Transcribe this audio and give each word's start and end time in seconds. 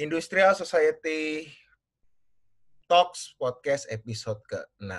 Industrial 0.00 0.56
Society 0.56 1.44
Talks 2.88 3.36
Podcast 3.36 3.84
episode 3.92 4.40
ke-6. 4.48 4.96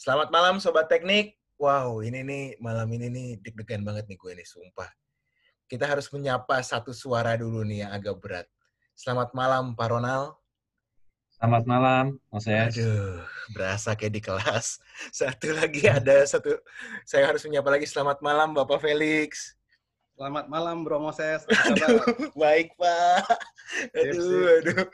Selamat 0.00 0.32
malam 0.32 0.56
Sobat 0.56 0.88
Teknik. 0.88 1.36
Wow, 1.60 2.00
ini 2.00 2.24
nih 2.24 2.44
malam 2.64 2.88
ini 2.96 3.12
nih 3.12 3.28
deg-degan 3.44 3.84
banget 3.84 4.08
nih 4.08 4.16
gue 4.16 4.32
nih, 4.40 4.48
sumpah. 4.48 4.88
Kita 5.68 5.84
harus 5.84 6.08
menyapa 6.16 6.64
satu 6.64 6.96
suara 6.96 7.36
dulu 7.36 7.60
nih 7.60 7.84
yang 7.84 7.92
agak 7.92 8.16
berat. 8.24 8.48
Selamat 8.96 9.36
malam 9.36 9.76
Pak 9.76 9.92
Ronald. 9.92 10.32
Selamat 11.36 11.68
malam, 11.68 12.04
Mas 12.32 12.48
Yas. 12.48 12.72
Aduh, 12.72 13.20
berasa 13.52 13.92
kayak 13.92 14.16
di 14.16 14.22
kelas. 14.24 14.80
Satu 15.12 15.52
lagi 15.52 15.84
ada 15.92 16.24
satu, 16.24 16.56
saya 17.04 17.28
harus 17.28 17.44
menyapa 17.44 17.68
lagi. 17.68 17.84
Selamat 17.84 18.24
malam 18.24 18.56
Bapak 18.56 18.80
Felix. 18.80 19.59
Selamat 20.20 20.52
malam 20.52 20.84
Bro 20.84 21.00
Moses. 21.00 21.48
Aduh, 21.48 22.04
baik 22.36 22.76
Pak. 22.76 23.24
Aduh, 23.96 24.60
aduh. 24.60 24.84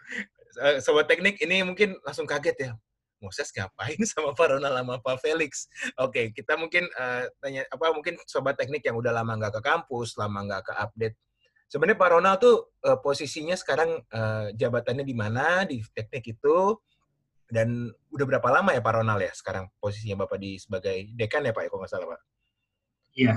Eh, 0.62 0.78
Sobat 0.78 1.10
teknik 1.10 1.42
ini 1.42 1.66
mungkin 1.66 1.98
langsung 2.06 2.30
kaget 2.30 2.55
ya. 2.55 2.70
Moses 3.19 3.50
ngapain 3.50 3.98
sama 4.06 4.38
Pak 4.38 4.55
Ronald 4.55 4.78
sama 4.78 5.02
Pak 5.02 5.19
Felix? 5.19 5.66
Oke, 5.98 6.30
kita 6.30 6.55
mungkin 6.55 6.86
uh, 6.95 7.27
tanya 7.42 7.66
apa 7.74 7.91
mungkin 7.91 8.14
sobat 8.23 8.55
teknik 8.55 8.86
yang 8.86 8.95
udah 8.95 9.10
lama 9.10 9.34
nggak 9.34 9.59
ke 9.59 9.62
kampus, 9.66 10.14
lama 10.14 10.47
nggak 10.47 10.62
ke 10.62 10.73
update. 10.78 11.19
Sebenarnya 11.66 11.98
Pak 11.98 12.11
Ronald 12.14 12.38
tuh 12.38 12.56
uh, 12.86 12.98
posisinya 13.02 13.58
sekarang 13.58 13.98
uh, 14.14 14.55
jabatannya 14.55 15.02
di 15.02 15.16
mana 15.19 15.66
di 15.66 15.83
teknik 15.91 16.38
itu 16.38 16.78
dan 17.50 17.91
udah 18.14 18.27
berapa 18.30 18.47
lama 18.62 18.70
ya 18.70 18.78
Pak 18.78 18.95
Ronald 18.95 19.27
ya 19.27 19.34
sekarang 19.34 19.66
posisinya 19.83 20.22
Bapak 20.22 20.38
di 20.38 20.55
sebagai 20.62 21.11
dekan 21.19 21.42
ya 21.42 21.50
Pak 21.50 21.66
ya 21.66 21.69
kalau 21.74 21.83
nggak 21.83 21.91
salah 21.91 22.08
Pak? 22.14 22.20
Iya, 23.19 23.34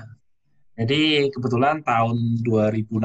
jadi 0.79 1.27
kebetulan 1.27 1.83
tahun 1.83 2.39
2016 2.39 3.03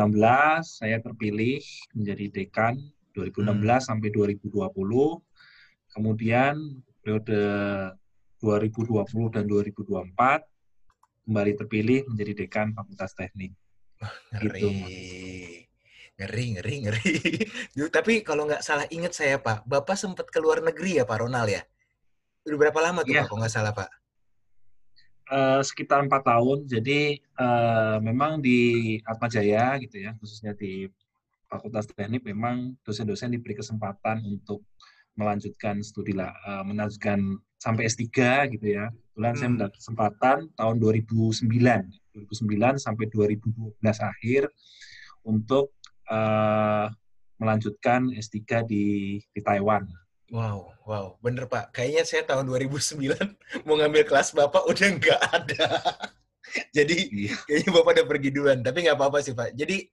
saya 0.62 1.02
terpilih 1.02 1.58
menjadi 1.90 2.30
dekan 2.30 2.78
2016 3.18 3.50
hmm. 3.50 3.82
sampai 3.82 4.08
2020. 4.14 4.46
Kemudian 5.90 6.54
periode 7.02 7.42
2020 8.38 9.34
dan 9.34 9.44
2024 9.50 11.26
kembali 11.26 11.52
terpilih 11.58 12.00
menjadi 12.06 12.46
dekan 12.46 12.70
Fakultas 12.78 13.10
Teknik. 13.18 13.50
ngeri. 14.30 14.50
Gitu, 14.54 14.68
ngeri, 16.14 16.44
ngeri, 16.54 16.74
ngeri. 16.86 17.10
Tapi 17.96 18.22
kalau 18.22 18.46
nggak 18.46 18.62
salah 18.62 18.86
ingat 18.86 19.18
saya 19.18 19.42
Pak, 19.42 19.66
Bapak 19.66 19.98
sempat 19.98 20.30
ke 20.30 20.38
luar 20.38 20.62
negeri 20.62 21.02
ya 21.02 21.04
Pak 21.08 21.26
Ronald 21.26 21.50
ya? 21.50 21.66
Udah 22.46 22.58
berapa 22.70 22.78
lama 22.78 23.02
tuh 23.02 23.18
ya. 23.18 23.26
Pak, 23.26 23.34
kalau 23.34 23.38
nggak 23.42 23.54
salah 23.54 23.74
Pak? 23.74 24.03
Uh, 25.30 25.62
sekitar 25.64 26.04
empat 26.04 26.26
tahun. 26.26 26.68
Jadi 26.68 27.20
uh, 27.38 27.98
memang 28.00 28.40
di 28.40 28.98
Atma 29.04 29.28
Jaya 29.30 29.76
gitu 29.80 30.00
ya, 30.02 30.12
khususnya 30.18 30.52
di 30.56 30.88
Fakultas 31.48 31.86
Teknik 31.86 32.26
memang 32.26 32.74
dosen-dosen 32.82 33.30
diberi 33.30 33.54
kesempatan 33.54 34.24
untuk 34.26 34.66
melanjutkan 35.14 35.78
studi 35.86 36.10
lah, 36.10 36.34
uh, 36.42 36.66
melanjutkan 36.66 37.38
sampai 37.62 37.86
S3 37.86 38.10
gitu 38.58 38.66
ya. 38.74 38.90
Kebetulan 38.90 39.32
hmm. 39.32 39.38
saya 39.38 39.50
mendapat 39.54 39.74
kesempatan 39.78 40.36
tahun 40.58 40.76
2009, 40.82 41.46
2009 41.46 42.82
sampai 42.82 43.04
2012 43.14 43.78
akhir 43.82 44.42
untuk 45.22 45.70
uh, 46.10 46.90
melanjutkan 47.38 48.10
S3 48.14 48.66
di 48.66 48.84
di 49.30 49.40
Taiwan. 49.40 50.03
Wow, 50.32 50.72
wow, 50.88 51.20
bener 51.20 51.44
Pak. 51.44 51.76
Kayaknya 51.76 52.02
saya 52.08 52.22
tahun 52.24 52.48
2009 52.48 52.96
mau 53.68 53.76
ngambil 53.76 54.08
kelas 54.08 54.32
Bapak 54.32 54.64
udah 54.64 54.88
nggak 54.96 55.20
ada. 55.20 55.66
Jadi 56.76 56.96
iya. 57.12 57.36
kayaknya 57.44 57.70
Bapak 57.76 57.90
udah 58.00 58.06
pergi 58.08 58.28
duluan. 58.32 58.58
Tapi 58.64 58.88
nggak 58.88 58.96
apa-apa 58.96 59.20
sih 59.20 59.36
Pak. 59.36 59.52
Jadi 59.52 59.84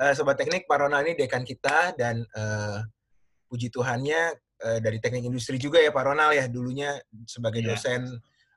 uh, 0.00 0.12
Sobat 0.16 0.40
Teknik, 0.40 0.64
Pak 0.64 0.78
Ronald 0.88 1.04
ini 1.04 1.12
dekan 1.20 1.44
kita 1.44 1.92
dan 2.00 2.24
uh, 2.32 2.80
puji 3.50 3.68
Tuhannya 3.68 4.32
uh, 4.64 4.78
dari 4.80 4.98
teknik 4.98 5.28
industri 5.28 5.60
juga 5.60 5.78
ya 5.78 5.92
Pak 5.92 6.04
Ronald 6.10 6.32
ya 6.32 6.48
dulunya 6.48 6.96
sebagai 7.28 7.60
yeah. 7.60 7.76
dosen. 7.76 8.00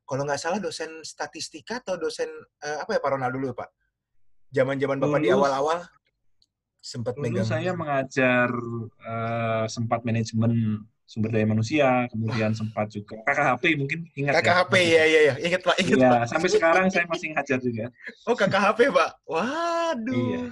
Kalau 0.08 0.24
nggak 0.24 0.40
salah 0.40 0.64
dosen 0.64 1.04
statistika 1.04 1.84
atau 1.84 2.00
dosen 2.00 2.32
uh, 2.64 2.78
apa 2.88 2.96
ya 2.96 3.00
Pak 3.04 3.12
Ronald 3.12 3.36
dulu 3.36 3.52
Pak? 3.52 3.70
Zaman-zaman 4.56 5.04
Bapak 5.04 5.20
Lulus. 5.20 5.28
di 5.28 5.36
awal-awal 5.36 5.80
sempat 6.80 7.20
megang. 7.20 7.44
saya 7.44 7.76
mengajar 7.76 8.48
uh, 9.04 9.68
sempat 9.68 10.08
manajemen 10.08 10.88
sumber 11.08 11.32
daya 11.32 11.48
manusia, 11.48 12.04
kemudian 12.12 12.52
sempat 12.52 12.92
juga 12.92 13.24
KKHP 13.24 13.64
mungkin 13.80 14.00
ingat 14.12 14.44
KKHP 14.44 14.74
ya, 14.76 15.04
ya, 15.08 15.20
ya, 15.24 15.34
ingat 15.40 15.62
Pak, 15.64 15.76
ingat 15.80 15.98
ya, 16.04 16.10
Pak. 16.12 16.22
Sampai 16.28 16.50
sekarang 16.52 16.86
saya 16.92 17.08
masih 17.08 17.28
ngajar 17.32 17.60
juga. 17.64 17.86
Oh 18.28 18.36
KKHP 18.36 18.92
Pak, 18.92 19.10
waduh. 19.24 20.20
Iya. 20.20 20.44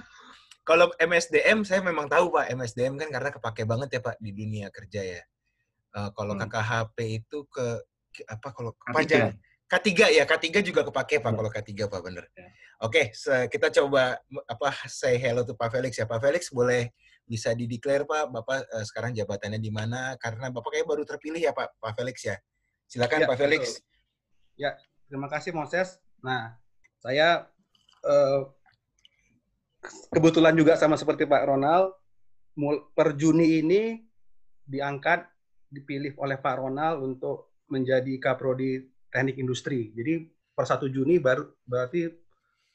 Kalau 0.66 0.90
MSDM 0.96 1.62
saya 1.68 1.84
memang 1.84 2.08
tahu 2.08 2.32
Pak, 2.32 2.48
MSDM 2.56 2.96
kan 2.96 3.08
karena 3.12 3.30
kepake 3.36 3.62
banget 3.68 3.88
ya 3.92 4.00
Pak 4.00 4.16
di 4.16 4.32
dunia 4.32 4.72
kerja 4.72 5.00
ya. 5.04 5.22
Uh, 5.92 6.08
kalau 6.16 6.32
hmm. 6.32 6.48
KKHP 6.48 6.96
itu 7.04 7.38
ke, 7.52 7.66
ke 8.16 8.22
apa 8.24 8.48
kalau 8.56 8.72
kepanjang 8.80 9.36
K3 9.68 9.88
ya, 10.16 10.24
K3 10.24 10.46
juga 10.64 10.88
kepake 10.88 11.20
Pak, 11.20 11.32
kalau 11.36 11.50
K3 11.52 11.70
Pak 11.84 12.00
bener. 12.00 12.24
Ya. 12.32 12.48
Oke, 12.80 13.12
okay, 13.12 13.48
kita 13.52 13.68
coba 13.82 14.20
apa 14.48 14.68
say 14.88 15.20
hello 15.20 15.44
to 15.44 15.52
Pak 15.52 15.68
Felix 15.68 16.00
ya. 16.00 16.08
Pak 16.08 16.22
Felix 16.24 16.48
boleh 16.48 16.92
bisa 17.26 17.52
dideklar 17.52 18.06
Pak, 18.06 18.30
Bapak 18.30 18.58
uh, 18.70 18.84
sekarang 18.86 19.12
jabatannya 19.12 19.58
di 19.58 19.74
mana? 19.74 20.14
Karena 20.16 20.48
Bapak 20.48 20.70
kayak 20.70 20.86
baru 20.86 21.02
terpilih 21.02 21.42
ya 21.42 21.52
Pak, 21.52 21.82
Pak 21.82 21.92
Felix 21.98 22.16
ya. 22.22 22.36
Silakan 22.86 23.26
ya, 23.26 23.28
Pak 23.28 23.38
Felix. 23.38 23.62
Betul. 23.82 23.84
Ya, 24.56 24.70
terima 25.10 25.28
kasih 25.28 25.50
Moses. 25.52 25.98
Nah, 26.22 26.54
saya 27.02 27.50
uh, 28.06 28.40
kebetulan 30.14 30.54
juga 30.54 30.78
sama 30.78 30.94
seperti 30.94 31.26
Pak 31.26 31.44
Ronald, 31.50 31.92
per 32.94 33.18
Juni 33.18 33.60
ini 33.60 34.00
diangkat, 34.64 35.26
dipilih 35.68 36.16
oleh 36.22 36.38
Pak 36.40 36.56
Ronald 36.56 37.04
untuk 37.04 37.58
menjadi 37.68 38.16
Kaprodi 38.22 38.86
Teknik 39.10 39.36
Industri. 39.36 39.90
Jadi 39.92 40.24
per 40.56 40.64
1 40.64 40.88
Juni 40.88 41.20
baru 41.20 41.44
berarti 41.66 42.06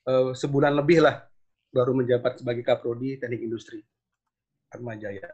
uh, 0.06 0.36
sebulan 0.36 0.76
lebih 0.76 1.02
lah 1.02 1.24
baru 1.72 1.96
menjabat 1.96 2.44
sebagai 2.44 2.62
Kaprodi 2.62 3.18
Teknik 3.18 3.42
Industri. 3.42 3.80
Atma 4.72 4.96
Jaya. 4.96 5.28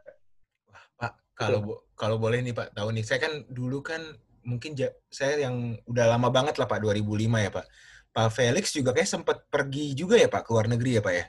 Wah, 0.68 0.84
Pak, 0.98 1.12
kalau 1.38 1.58
bo 1.62 1.74
kalau 1.94 2.16
boleh 2.18 2.42
nih 2.42 2.54
Pak, 2.54 2.74
tahu 2.74 2.90
nih, 2.90 3.04
saya 3.06 3.22
kan 3.22 3.46
dulu 3.46 3.80
kan 3.80 4.02
mungkin 4.42 4.74
saya 5.08 5.48
yang 5.48 5.78
udah 5.86 6.18
lama 6.18 6.28
banget 6.28 6.58
lah 6.58 6.66
Pak, 6.66 6.82
2005 6.82 7.46
ya 7.46 7.50
Pak. 7.54 7.66
Pak 8.10 8.28
Felix 8.34 8.74
juga 8.74 8.90
kayak 8.90 9.08
sempat 9.08 9.46
pergi 9.46 9.94
juga 9.94 10.18
ya 10.18 10.26
Pak, 10.26 10.42
ke 10.46 10.50
luar 10.50 10.66
negeri 10.66 10.98
ya 10.98 11.02
Pak 11.02 11.14
ya? 11.14 11.24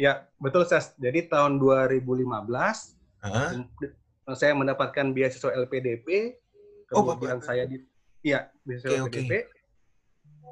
Ya, 0.00 0.12
betul 0.40 0.64
Ses. 0.64 0.96
Jadi 0.96 1.28
tahun 1.28 1.60
2015, 1.60 2.16
huh? 3.22 3.50
saya 4.32 4.52
mendapatkan 4.56 5.12
beasiswa 5.12 5.52
LPDP, 5.52 6.40
oh, 6.96 7.04
kemudian 7.04 7.38
oh, 7.38 7.44
saya 7.44 7.68
di 7.68 7.84
Iya, 8.22 8.46
beasiswa 8.62 8.88
okay, 8.88 9.02
LPDP. 9.02 9.32
Okay. 9.34 9.42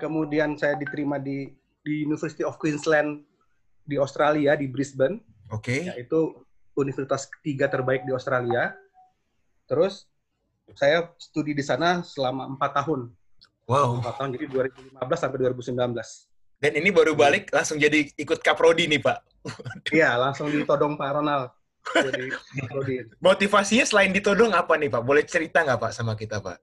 Kemudian 0.03 0.59
saya 0.59 0.75
diterima 0.75 1.23
di 1.23 1.55
di 1.81 2.05
University 2.05 2.45
of 2.45 2.59
Queensland 2.59 3.25
di 3.87 3.97
Australia 3.97 4.59
di 4.59 4.67
Brisbane. 4.67 5.23
Oke. 5.55 5.87
Okay. 5.87 5.95
Yaitu 5.95 6.35
universitas 6.81 7.29
ketiga 7.29 7.69
terbaik 7.69 8.09
di 8.09 8.13
Australia. 8.17 8.73
Terus 9.69 10.09
saya 10.75 11.11
studi 11.19 11.55
di 11.55 11.63
sana 11.63 12.03
selama 12.03 12.47
empat 12.51 12.83
tahun. 12.83 13.11
Wow. 13.71 14.03
Empat 14.03 14.15
tahun, 14.19 14.31
jadi 14.35 14.47
2015 14.51 14.99
sampai 15.15 15.39
2019. 15.47 16.31
Dan 16.61 16.73
ini 16.77 16.93
baru 16.93 17.17
balik 17.17 17.49
langsung 17.55 17.81
jadi 17.81 18.05
ikut 18.21 18.45
kaprodi 18.45 18.85
nih 18.91 19.01
Pak. 19.01 19.19
Iya, 19.89 20.21
langsung 20.21 20.53
ditodong 20.53 21.01
Pak 21.01 21.11
Ronald. 21.17 21.49
Jadi 21.81 22.29
Motivasinya 23.25 23.89
selain 23.89 24.13
ditodong 24.13 24.53
apa 24.53 24.77
nih 24.77 24.93
Pak? 24.93 25.01
Boleh 25.01 25.25
cerita 25.25 25.65
nggak 25.65 25.81
Pak 25.81 25.93
sama 25.97 26.13
kita 26.13 26.45
Pak? 26.45 26.61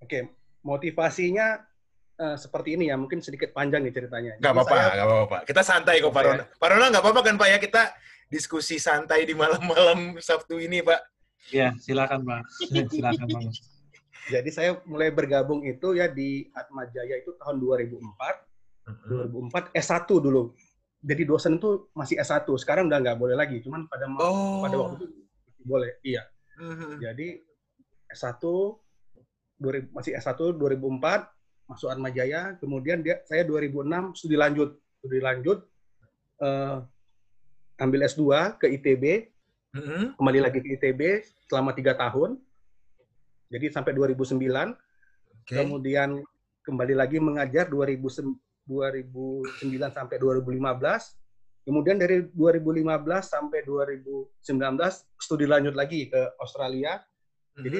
Oke, 0.00 0.32
motivasinya 0.64 1.67
uh, 2.18 2.36
seperti 2.36 2.74
ini 2.74 2.90
ya, 2.90 2.96
mungkin 2.98 3.22
sedikit 3.22 3.54
panjang 3.54 3.86
nih 3.86 3.94
ceritanya. 3.94 4.32
Gak 4.42 4.52
apa-apa, 4.52 4.76
saya... 4.76 4.94
gak 4.98 5.06
apa-apa. 5.06 5.38
Kita 5.46 5.62
santai 5.62 5.94
kok 6.02 6.12
Pak 6.12 6.22
Ronald. 6.26 6.48
Pak 6.58 6.68
Ronald 6.68 6.90
nggak 6.92 7.04
apa-apa 7.06 7.20
kan 7.22 7.34
Pak 7.38 7.48
ya? 7.48 7.58
Kita 7.62 7.82
diskusi 8.28 8.76
santai 8.76 9.24
di 9.24 9.34
malam-malam 9.38 10.18
Sabtu 10.18 10.58
ini, 10.60 10.82
Pak. 10.82 11.00
Ya, 11.54 11.72
silakan, 11.80 12.26
Pak. 12.26 12.42
silakan, 12.92 13.26
Pak. 13.30 13.42
Jadi 14.28 14.50
saya 14.52 14.76
mulai 14.84 15.08
bergabung 15.08 15.64
itu 15.64 15.96
ya 15.96 16.04
di 16.04 16.44
Atma 16.52 16.84
Jaya 16.92 17.16
itu 17.16 17.32
tahun 17.40 17.56
2004. 17.64 18.04
2004 19.08 19.72
S1 19.72 20.08
dulu. 20.08 20.52
Jadi 21.00 21.22
dosen 21.24 21.56
itu 21.56 21.88
masih 21.96 22.20
S1. 22.20 22.44
Sekarang 22.60 22.92
udah 22.92 23.00
nggak 23.00 23.16
boleh 23.16 23.36
lagi. 23.38 23.64
Cuman 23.64 23.88
pada 23.88 24.04
oh. 24.20 24.60
pada 24.60 24.76
waktu 24.76 25.00
itu 25.00 25.06
boleh. 25.64 25.96
Iya. 26.04 26.28
Uh-huh. 26.60 27.00
Jadi 27.00 27.40
S1 28.12 28.42
masih 29.96 30.12
S1 30.16 30.36
2004 30.60 31.37
masuk 31.68 31.92
Atma 31.92 32.08
Jaya. 32.08 32.56
Kemudian 32.56 33.04
dia 33.04 33.20
saya 33.28 33.44
2006 33.44 34.16
studi 34.16 34.34
lanjut. 34.34 34.80
Studi 34.98 35.20
lanjut 35.22 35.62
uh, 36.42 36.82
ambil 37.78 38.00
S2 38.08 38.58
ke 38.58 38.66
ITB, 38.74 39.30
mm-hmm. 39.76 40.18
kembali 40.18 40.40
lagi 40.42 40.58
ke 40.58 40.68
ITB 40.74 41.22
selama 41.46 41.70
tiga 41.70 41.94
tahun, 41.94 42.40
jadi 43.52 43.70
sampai 43.70 43.94
2009. 43.94 44.34
Okay. 45.46 45.62
Kemudian 45.62 46.18
kembali 46.66 46.98
lagi 46.98 47.22
mengajar 47.22 47.70
2000, 47.70 48.34
2009 48.66 49.70
sampai 49.94 50.16
2015, 50.18 51.14
Kemudian 51.68 52.00
dari 52.00 52.24
2015 52.32 52.80
sampai 53.28 53.60
2019 53.60 54.40
studi 55.20 55.44
lanjut 55.44 55.76
lagi 55.76 56.08
ke 56.08 56.16
Australia. 56.40 56.96
Mm-hmm. 56.96 57.60
Jadi 57.60 57.78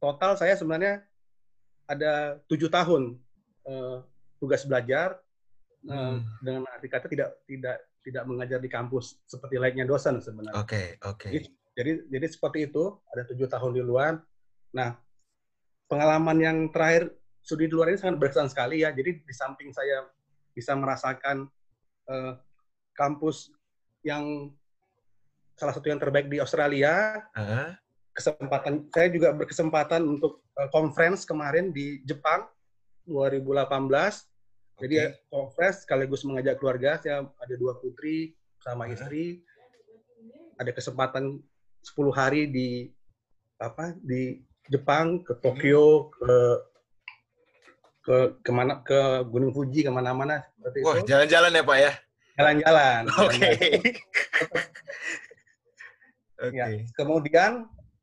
total 0.00 0.40
saya 0.40 0.56
sebenarnya 0.56 1.04
ada 1.84 2.40
tujuh 2.48 2.68
tahun 2.72 3.16
uh, 3.68 4.04
tugas 4.40 4.64
belajar 4.64 5.20
uh, 5.88 6.20
dengan 6.40 6.64
arti 6.72 6.88
kata 6.88 7.06
tidak 7.08 7.40
tidak 7.44 7.76
tidak 8.04 8.24
mengajar 8.28 8.58
di 8.60 8.68
kampus 8.68 9.20
seperti 9.24 9.56
lainnya 9.56 9.88
dosen 9.88 10.20
sebenarnya. 10.20 10.60
Oke 10.60 10.68
okay, 10.68 10.86
oke. 11.04 11.18
Okay. 11.24 11.30
Jadi, 11.32 11.46
jadi 11.74 11.92
jadi 12.12 12.26
seperti 12.28 12.58
itu 12.68 12.84
ada 13.12 13.22
tujuh 13.24 13.48
tahun 13.48 13.72
di 13.72 13.82
luar. 13.84 14.20
Nah 14.76 14.96
pengalaman 15.88 16.36
yang 16.40 16.58
terakhir 16.68 17.12
studi 17.40 17.68
di 17.68 17.74
luar 17.76 17.92
ini 17.92 18.00
sangat 18.00 18.20
berkesan 18.20 18.48
sekali 18.52 18.84
ya. 18.84 18.92
Jadi 18.92 19.24
di 19.24 19.34
samping 19.34 19.72
saya 19.72 20.04
bisa 20.52 20.76
merasakan 20.76 21.48
uh, 22.08 22.32
kampus 22.94 23.50
yang 24.04 24.52
salah 25.56 25.72
satu 25.72 25.88
yang 25.88 26.00
terbaik 26.00 26.28
di 26.28 26.38
Australia, 26.42 27.24
uh 27.32 27.40
-huh. 27.40 27.68
kesempatan 28.12 28.84
saya 28.92 29.08
juga 29.08 29.32
berkesempatan 29.32 30.02
untuk 30.04 30.43
conference 30.70 31.26
kemarin 31.26 31.74
di 31.74 32.02
Jepang 32.06 32.46
2018. 33.06 33.74
Okay. 33.74 34.82
Jadi 34.86 34.94
conference 35.30 35.86
sekaligus 35.86 36.22
mengajak 36.26 36.58
keluarga. 36.58 36.98
Saya 36.98 37.26
ada 37.26 37.54
dua 37.58 37.78
putri 37.78 38.34
sama 38.62 38.90
istri. 38.90 39.42
Ada 40.54 40.70
kesempatan 40.70 41.42
10 41.82 42.14
hari 42.14 42.46
di 42.48 42.88
apa 43.58 43.94
di 43.98 44.40
Jepang 44.70 45.20
ke 45.20 45.36
Tokyo 45.42 46.08
ke 46.14 46.34
ke 48.04 48.16
ke 48.44 48.50
mana 48.52 48.80
ke 48.84 49.24
Gunung 49.28 49.52
Fuji 49.52 49.84
ke 49.84 49.90
mana-mana 49.92 50.44
seperti 50.56 50.78
Wah, 50.84 50.96
itu. 51.00 51.08
jalan-jalan 51.08 51.50
ya 51.56 51.64
Pak 51.64 51.78
ya? 51.80 51.92
Jalan-jalan. 52.34 53.02
Oke. 53.24 53.30
Okay. 53.30 53.56
okay. 56.44 56.56
ya. 56.56 56.66
Kemudian 56.96 57.52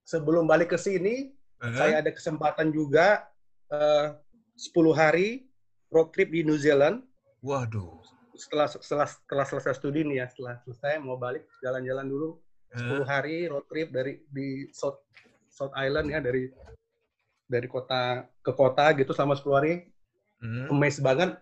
sebelum 0.06 0.50
balik 0.50 0.74
ke 0.74 0.78
sini, 0.78 1.34
-huh. 1.70 1.78
saya 1.78 1.94
ada 2.02 2.12
kesempatan 2.12 2.74
juga 2.74 3.30
uh, 3.70 4.18
10 4.58 4.74
hari 4.98 5.46
road 5.94 6.10
trip 6.14 6.34
di 6.34 6.42
New 6.42 6.58
Zealand. 6.58 7.06
Waduh. 7.46 8.02
Setelah 8.34 8.68
setelah 8.70 9.08
setelah 9.08 9.46
selesai 9.46 9.74
studi 9.78 10.02
nih 10.02 10.26
ya, 10.26 10.28
setelah 10.32 10.58
selesai 10.66 10.98
mau 10.98 11.18
balik 11.18 11.46
jalan-jalan 11.62 12.06
dulu 12.10 12.30
uh. 12.74 13.06
10 13.06 13.06
hari 13.06 13.46
road 13.50 13.66
trip 13.70 13.94
dari 13.94 14.22
di 14.30 14.66
South 14.74 15.06
South 15.52 15.74
Island 15.78 16.10
ya 16.10 16.20
dari 16.24 16.50
dari 17.46 17.68
kota 17.68 18.24
ke 18.40 18.52
kota 18.56 18.96
gitu 18.98 19.12
selama 19.14 19.38
10 19.38 19.58
hari. 19.58 19.74
Hmm. 20.42 20.74
Amazed 20.74 21.06
banget. 21.06 21.38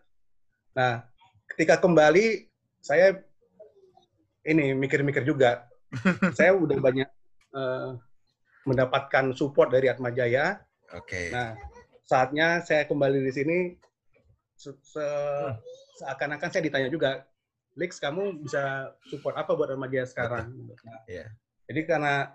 Nah, 0.75 1.07
ketika 1.47 1.79
kembali 1.79 2.49
saya 2.83 3.15
ini 4.43 4.73
mikir-mikir 4.75 5.23
juga. 5.23 5.67
saya 6.37 6.53
udah 6.53 6.77
banyak 6.77 7.09
uh, 7.53 7.97
mendapatkan 8.69 9.33
support 9.33 9.73
dari 9.73 9.89
Atma 9.89 10.13
Jaya. 10.13 10.61
Oke. 10.93 11.09
Okay. 11.09 11.25
Nah, 11.33 11.57
saatnya 12.05 12.61
saya 12.61 12.85
kembali 12.85 13.25
di 13.25 13.33
sini 13.33 13.57
se 14.53 14.75
se 14.85 15.01
hmm. 15.01 15.57
seakan-akan 16.03 16.49
saya 16.53 16.63
ditanya 16.65 16.89
juga, 16.93 17.25
Lix 17.73 17.97
kamu 17.97 18.45
bisa 18.45 18.93
support 19.09 19.33
apa 19.33 19.57
buat 19.57 19.73
Atma 19.73 19.89
Jaya 19.89 20.05
sekarang? 20.05 20.53
Nah, 20.53 21.01
yeah. 21.09 21.33
Jadi 21.69 21.85
karena 21.85 22.33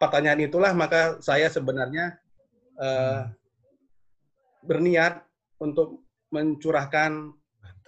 pertanyaan 0.00 0.40
itulah 0.40 0.72
maka 0.72 1.20
saya 1.20 1.48
sebenarnya 1.48 2.20
uh, 2.80 3.28
berniat 4.64 5.24
untuk 5.60 6.04
mencurahkan 6.32 7.36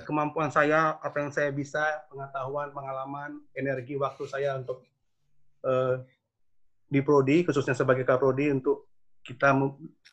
kemampuan 0.02 0.50
saya, 0.50 0.98
apa 0.98 1.16
yang 1.22 1.30
saya 1.30 1.50
bisa, 1.54 1.82
pengetahuan, 2.10 2.74
pengalaman, 2.74 3.38
energi, 3.54 3.94
waktu 3.94 4.24
saya 4.26 4.58
untuk 4.58 4.82
uh, 5.62 6.02
di 6.92 7.00
prodi, 7.00 7.40
khususnya 7.40 7.72
sebagai 7.72 8.04
kaprodi 8.04 8.52
untuk 8.52 8.92
kita 9.24 9.56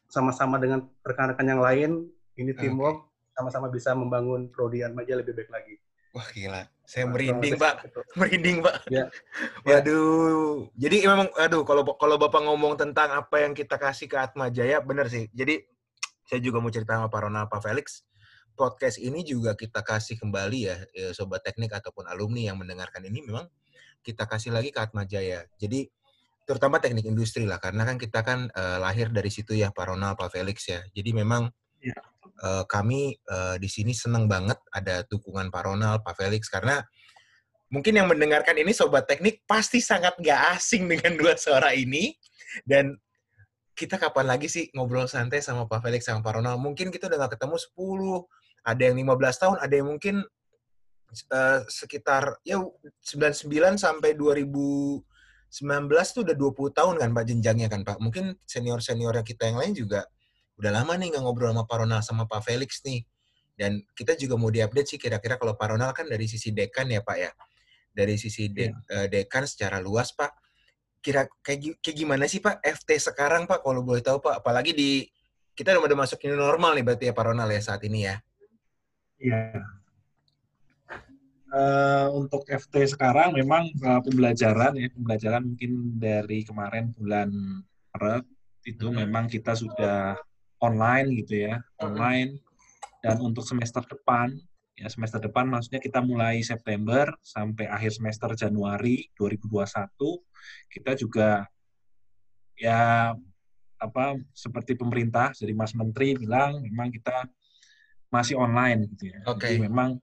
sama-sama 0.08 0.56
dengan 0.56 0.88
rekan-rekan 1.04 1.44
yang 1.44 1.60
lain, 1.60 2.08
ini 2.40 2.56
teamwork, 2.56 3.12
sama-sama 3.36 3.68
bisa 3.68 3.92
membangun 3.92 4.48
prodi 4.48 4.80
Atmaja 4.80 5.20
lebih 5.20 5.36
baik 5.36 5.52
lagi. 5.52 5.76
Wah 6.16 6.26
gila, 6.34 6.64
saya 6.88 7.06
merinding 7.06 7.60
pak, 7.60 7.86
merinding 8.18 8.66
pak. 8.66 8.82
Ya. 8.90 9.12
Waduh, 9.68 10.72
jadi 10.74 11.06
memang, 11.06 11.30
aduh 11.38 11.62
kalau 11.68 11.86
kalau 12.00 12.18
bapak 12.18 12.42
ngomong 12.48 12.80
tentang 12.80 13.14
apa 13.14 13.46
yang 13.46 13.54
kita 13.54 13.78
kasih 13.78 14.10
ke 14.10 14.18
Atma 14.18 14.50
Jaya, 14.50 14.82
benar 14.82 15.06
sih. 15.12 15.30
Jadi 15.36 15.62
saya 16.26 16.42
juga 16.42 16.58
mau 16.64 16.74
cerita 16.74 16.98
sama 16.98 17.12
Pak 17.12 17.22
Ronald, 17.30 17.50
Pak 17.52 17.62
Felix. 17.62 18.06
Podcast 18.58 18.98
ini 18.98 19.22
juga 19.22 19.54
kita 19.54 19.86
kasih 19.86 20.18
kembali 20.18 20.60
ya, 20.66 20.78
ya, 20.92 21.10
sobat 21.14 21.46
teknik 21.46 21.72
ataupun 21.78 22.10
alumni 22.10 22.52
yang 22.52 22.58
mendengarkan 22.58 23.06
ini 23.06 23.24
memang 23.24 23.48
kita 24.04 24.26
kasih 24.26 24.52
lagi 24.52 24.74
ke 24.74 24.80
Atma 24.82 25.06
Jaya. 25.06 25.46
Jadi 25.62 25.88
terutama 26.50 26.82
teknik 26.82 27.06
industri 27.06 27.46
lah, 27.46 27.62
karena 27.62 27.86
kan 27.86 28.02
kita 28.02 28.26
kan 28.26 28.50
uh, 28.50 28.82
lahir 28.82 29.14
dari 29.14 29.30
situ 29.30 29.54
ya 29.54 29.70
Pak 29.70 29.86
Ronald, 29.94 30.18
Pak 30.18 30.34
Felix 30.34 30.66
ya. 30.66 30.82
Jadi 30.90 31.14
memang 31.14 31.46
ya 31.78 31.94
uh, 32.42 32.64
kami 32.66 33.14
uh, 33.30 33.56
di 33.62 33.70
sini 33.70 33.94
senang 33.94 34.26
banget 34.26 34.58
ada 34.74 35.06
dukungan 35.06 35.54
Pak 35.54 35.64
Ronald, 35.64 36.02
Pak 36.02 36.18
Felix 36.18 36.48
karena 36.50 36.82
mungkin 37.70 37.94
yang 38.02 38.10
mendengarkan 38.10 38.58
ini 38.58 38.74
sobat 38.74 39.06
teknik 39.06 39.46
pasti 39.46 39.78
sangat 39.78 40.18
gak 40.18 40.58
asing 40.58 40.90
dengan 40.90 41.14
dua 41.14 41.38
suara 41.38 41.70
ini 41.78 42.18
dan 42.66 42.98
kita 43.78 43.96
kapan 43.96 44.26
lagi 44.28 44.50
sih 44.52 44.68
ngobrol 44.76 45.08
santai 45.08 45.40
sama 45.40 45.70
Pak 45.70 45.86
Felix 45.86 46.04
sama 46.10 46.20
Pak 46.20 46.42
Ronald? 46.42 46.60
Mungkin 46.60 46.92
kita 46.92 47.08
udah 47.08 47.30
gak 47.30 47.40
ketemu 47.40 47.56
10, 47.56 48.28
ada 48.68 48.82
yang 48.84 48.98
15 48.98 49.42
tahun, 49.42 49.58
ada 49.62 49.74
yang 49.74 49.88
mungkin 49.88 50.16
uh, 51.32 51.60
sekitar 51.72 52.44
ya 52.44 52.60
99 52.60 53.80
sampai 53.80 54.20
2019 55.50 55.90
tuh 56.14 56.22
udah 56.30 56.36
20 56.38 56.78
tahun 56.78 56.96
kan 57.02 57.10
Pak 57.10 57.24
jenjangnya 57.26 57.68
kan 57.68 57.82
Pak. 57.82 57.98
Mungkin 57.98 58.38
senior-seniornya 58.46 59.26
kita 59.26 59.50
yang 59.50 59.58
lain 59.58 59.74
juga 59.74 60.06
udah 60.62 60.72
lama 60.72 60.94
nih 60.94 61.18
nggak 61.18 61.24
ngobrol 61.26 61.50
sama 61.50 61.64
Pak 61.66 61.78
Ronald 61.82 62.04
sama 62.06 62.24
Pak 62.30 62.42
Felix 62.46 62.86
nih. 62.86 63.02
Dan 63.58 63.82
kita 63.98 64.16
juga 64.16 64.38
mau 64.38 64.54
diupdate 64.54 64.96
sih 64.96 65.00
kira-kira 65.02 65.36
kalau 65.36 65.58
Pak 65.58 65.68
Ronald 65.76 65.92
kan 65.98 66.06
dari 66.06 66.30
sisi 66.30 66.54
dekan 66.54 66.88
ya 66.94 67.02
Pak 67.02 67.18
ya. 67.18 67.32
Dari 67.90 68.16
sisi 68.16 68.54
de 68.54 68.70
yeah. 68.70 69.10
Iya. 69.10 69.26
dekan 69.26 69.44
secara 69.50 69.82
luas 69.82 70.14
Pak. 70.14 70.32
Kira 71.02 71.26
kayak, 71.42 71.82
kayak 71.82 71.98
gimana 71.98 72.30
sih 72.30 72.40
Pak 72.40 72.62
FT 72.62 73.10
sekarang 73.10 73.50
Pak 73.50 73.66
kalau 73.66 73.82
boleh 73.82 74.06
tahu 74.06 74.22
Pak. 74.22 74.46
Apalagi 74.46 74.78
di 74.78 75.10
kita 75.58 75.76
udah 75.76 75.98
masuk 75.98 76.22
ini 76.24 76.38
normal 76.38 76.78
nih 76.78 76.86
berarti 76.86 77.06
ya 77.10 77.14
Pak 77.18 77.26
Ronald 77.26 77.52
ya 77.52 77.62
saat 77.66 77.82
ini 77.84 78.06
ya. 78.06 78.16
Iya. 79.20 79.79
Uh, 81.50 82.14
untuk 82.14 82.46
FT 82.46 82.94
sekarang 82.94 83.34
memang 83.34 83.74
uh, 83.82 83.98
pembelajaran 84.06 84.78
ya 84.78 84.86
pembelajaran 84.94 85.50
mungkin 85.50 85.98
dari 85.98 86.46
kemarin 86.46 86.94
bulan 86.94 87.30
Maret 87.98 88.22
itu 88.70 88.86
hmm. 88.86 89.02
memang 89.02 89.26
kita 89.26 89.58
sudah 89.58 90.14
online 90.62 91.08
gitu 91.24 91.50
ya, 91.50 91.58
online. 91.80 92.38
Dan 93.00 93.18
untuk 93.24 93.48
semester 93.48 93.80
depan, 93.88 94.36
ya 94.76 94.92
semester 94.92 95.24
depan 95.24 95.48
maksudnya 95.48 95.80
kita 95.80 96.04
mulai 96.04 96.44
September 96.44 97.08
sampai 97.24 97.72
akhir 97.72 97.96
semester 97.96 98.36
Januari 98.36 99.08
2021, 99.16 99.96
kita 100.68 100.92
juga 101.00 101.48
ya 102.60 103.16
apa 103.80 104.20
seperti 104.36 104.76
pemerintah 104.76 105.32
jadi 105.32 105.56
Mas 105.56 105.72
Menteri 105.72 106.12
bilang 106.20 106.60
memang 106.60 106.92
kita 106.92 107.24
masih 108.12 108.36
online 108.36 108.92
gitu 108.96 109.16
ya. 109.16 109.20
Okay. 109.24 109.56
Jadi 109.56 109.72
memang 109.72 109.96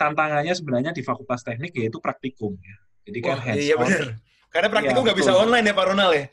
tantangannya 0.00 0.56
sebenarnya 0.56 0.96
di 0.96 1.04
Fakultas 1.04 1.44
Teknik 1.44 1.76
yaitu 1.76 2.00
praktikum 2.00 2.56
ya. 2.56 2.76
Jadi 3.04 3.18
kan 3.20 3.36
Wah, 3.36 3.40
hands 3.44 3.60
iya 3.60 3.76
benar. 3.76 4.16
Karena 4.48 4.68
praktikum 4.72 5.04
iya, 5.04 5.06
nggak 5.12 5.18
ya, 5.20 5.20
bisa 5.20 5.32
online 5.36 5.66
ya 5.68 5.74
Pak 5.76 5.86
Ronald 5.92 6.14
ya 6.16 6.24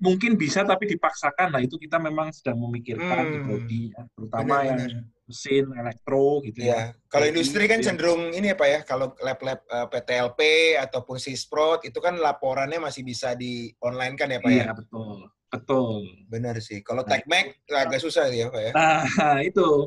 mungkin 0.00 0.34
bisa 0.40 0.64
tapi 0.64 0.88
dipaksakan 0.88 1.52
lah 1.52 1.60
itu 1.60 1.76
kita 1.76 2.00
memang 2.00 2.32
sedang 2.32 2.56
memikirkan 2.56 3.20
hmm. 3.20 3.30
di 3.30 3.38
prodi 3.44 3.82
ya, 3.92 4.02
terutama 4.16 4.54
benar, 4.64 4.64
yang 4.64 4.80
mesin 5.28 5.64
elektro 5.76 6.40
gitu 6.42 6.58
ya. 6.64 6.72
ya. 6.72 6.80
Kalau 7.06 7.26
industri 7.28 7.68
kan 7.68 7.84
ya. 7.84 7.92
cenderung 7.92 8.32
ini 8.32 8.50
apa 8.50 8.66
ya 8.66 8.80
kalau 8.82 9.12
lab-lab 9.20 9.60
uh, 9.68 9.84
eh, 9.84 9.86
PTLP 9.92 10.40
ataupun 10.80 11.20
Sisprot 11.20 11.84
itu 11.86 12.00
kan 12.00 12.16
laporannya 12.16 12.80
masih 12.80 13.04
bisa 13.04 13.36
di 13.36 13.70
online 13.84 14.16
kan 14.16 14.32
ya 14.32 14.40
Pak 14.40 14.50
iya, 14.50 14.64
ya? 14.66 14.74
betul. 14.74 15.28
Betul. 15.50 16.06
Benar 16.30 16.56
sih. 16.62 16.78
Kalau 16.86 17.02
nah, 17.02 17.18
Tekmek 17.18 17.58
agak 17.66 17.98
susah 17.98 18.30
ya 18.30 18.46
Pak 18.48 18.62
ya. 18.62 18.72
Nah, 18.72 19.42
itu. 19.50 19.86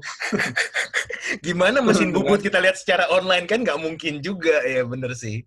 Gimana 1.40 1.80
mesin 1.80 2.12
bubut 2.12 2.44
kita 2.44 2.60
lihat 2.60 2.76
secara 2.76 3.08
online 3.10 3.48
kan 3.48 3.64
nggak 3.64 3.80
mungkin 3.80 4.20
juga 4.20 4.60
ya 4.68 4.84
benar 4.84 5.16
sih. 5.16 5.42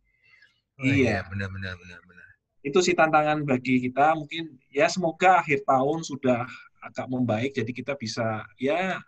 Oh, 0.76 0.84
iya, 0.84 1.24
benar 1.28 1.48
benar 1.52 1.72
benar 1.80 2.00
itu 2.66 2.78
sih 2.82 2.98
tantangan 2.98 3.46
bagi 3.46 3.78
kita 3.78 4.18
mungkin 4.18 4.58
ya 4.74 4.90
semoga 4.90 5.38
akhir 5.38 5.62
tahun 5.62 6.02
sudah 6.02 6.42
agak 6.82 7.06
membaik 7.06 7.54
jadi 7.54 7.70
kita 7.70 7.94
bisa 7.94 8.42
ya 8.58 8.98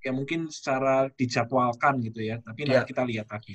ya 0.00 0.12
mungkin 0.12 0.48
secara 0.48 1.12
dijadwalkan 1.20 2.00
gitu 2.00 2.24
ya 2.24 2.40
tapi 2.40 2.64
ya. 2.64 2.80
nanti 2.80 2.96
kita 2.96 3.04
lihat 3.04 3.28
lagi 3.28 3.52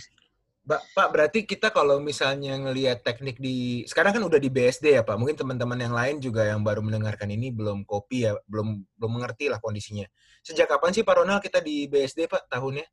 Pak, 0.70 0.82
Pak, 0.94 1.08
berarti 1.10 1.50
kita 1.50 1.74
kalau 1.74 1.98
misalnya 1.98 2.54
ngelihat 2.54 3.02
teknik 3.02 3.42
di 3.42 3.82
sekarang 3.90 4.14
kan 4.14 4.22
udah 4.22 4.38
di 4.38 4.54
BSD 4.54 4.94
ya 4.94 5.02
Pak. 5.02 5.18
Mungkin 5.18 5.34
teman-teman 5.34 5.82
yang 5.82 5.98
lain 5.98 6.22
juga 6.22 6.46
yang 6.46 6.62
baru 6.62 6.86
mendengarkan 6.86 7.26
ini 7.34 7.50
belum 7.50 7.90
kopi 7.90 8.30
ya, 8.30 8.38
belum 8.46 8.86
belum 9.02 9.12
mengerti 9.18 9.50
lah 9.50 9.58
kondisinya. 9.58 10.06
Sejak 10.46 10.70
kapan 10.70 10.94
sih 10.94 11.02
Pak 11.02 11.26
Ronald 11.26 11.42
kita 11.42 11.58
di 11.58 11.90
BSD 11.90 12.30
Pak 12.30 12.54
tahunnya? 12.54 12.86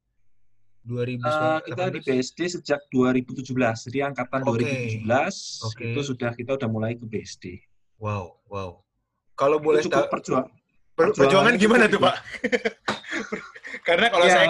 2000 0.88 1.20
uh, 1.20 1.58
kita 1.68 1.84
di 1.92 2.00
BSD 2.00 2.40
sejak 2.56 2.80
2017. 2.88 3.44
Jadi 3.92 3.98
angkatan 4.00 4.40
okay. 4.48 5.04
2017 5.04 5.68
okay. 5.68 5.92
itu 5.92 6.00
sudah 6.00 6.30
kita 6.32 6.56
udah 6.56 6.68
mulai 6.72 6.96
ke 6.96 7.04
BSD. 7.04 7.60
Wow, 8.00 8.40
wow. 8.48 8.80
Kalau 9.36 9.60
boleh 9.60 9.84
perjuang, 9.84 10.48
perjuangan, 10.96 11.12
perjuangan 11.12 11.54
gimana 11.60 11.84
tuh, 11.92 12.00
Pak? 12.00 12.16
Karena 13.88 14.08
kalau 14.08 14.24
ya. 14.24 14.32
saya 14.32 14.48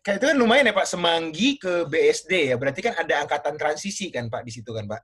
kayak 0.00 0.16
itu 0.20 0.26
kan 0.32 0.36
lumayan 0.36 0.68
ya 0.68 0.74
Pak 0.76 0.88
Semanggi 0.88 1.48
ke 1.60 1.84
BSD 1.88 2.52
ya. 2.52 2.56
Berarti 2.56 2.80
kan 2.80 2.94
ada 2.96 3.24
angkatan 3.24 3.54
transisi 3.60 4.08
kan 4.08 4.28
Pak 4.32 4.42
di 4.44 4.52
situ 4.52 4.70
kan 4.72 4.88
Pak? 4.88 5.02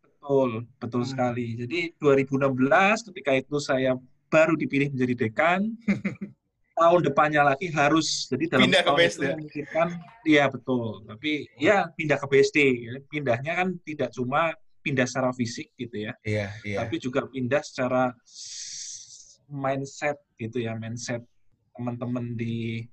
Betul, 0.00 0.68
betul 0.80 1.02
hmm. 1.04 1.10
sekali. 1.10 1.46
Jadi 1.56 1.78
2016 2.00 3.08
ketika 3.12 3.30
itu 3.36 3.56
saya 3.60 3.96
baru 4.28 4.56
dipilih 4.56 4.92
menjadi 4.92 5.14
dekan. 5.28 5.60
tahun 6.78 7.10
depannya 7.10 7.42
lagi 7.42 7.74
harus 7.74 8.30
jadi 8.30 8.54
dalam 8.54 8.70
pindah 8.70 8.82
ke 8.86 8.92
BSD. 8.94 9.22
memikirkan 9.34 9.88
iya 10.22 10.46
betul. 10.46 11.02
Tapi 11.10 11.50
ya 11.58 11.90
pindah 11.90 12.16
ke 12.22 12.26
BSD. 12.30 12.58
Pindahnya 13.10 13.52
kan 13.58 13.68
tidak 13.82 14.14
cuma 14.14 14.54
pindah 14.78 15.04
secara 15.04 15.34
fisik 15.34 15.74
gitu 15.74 16.06
ya. 16.06 16.14
Iya, 16.22 16.54
iya. 16.62 16.78
Tapi 16.86 17.02
juga 17.02 17.26
pindah 17.26 17.60
secara 17.66 18.14
mindset 19.50 20.16
gitu 20.38 20.62
ya, 20.62 20.78
mindset 20.78 21.26
teman-teman 21.74 22.38
di 22.38 22.86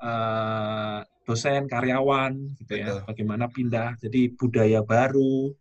uh, 0.00 1.00
dosen, 1.26 1.66
karyawan 1.66 2.32
gitu 2.62 2.72
ya. 2.78 2.86
Betul. 2.86 3.00
Bagaimana 3.08 3.44
pindah 3.50 3.98
jadi 3.98 4.30
budaya 4.34 4.80
baru, 4.80 5.52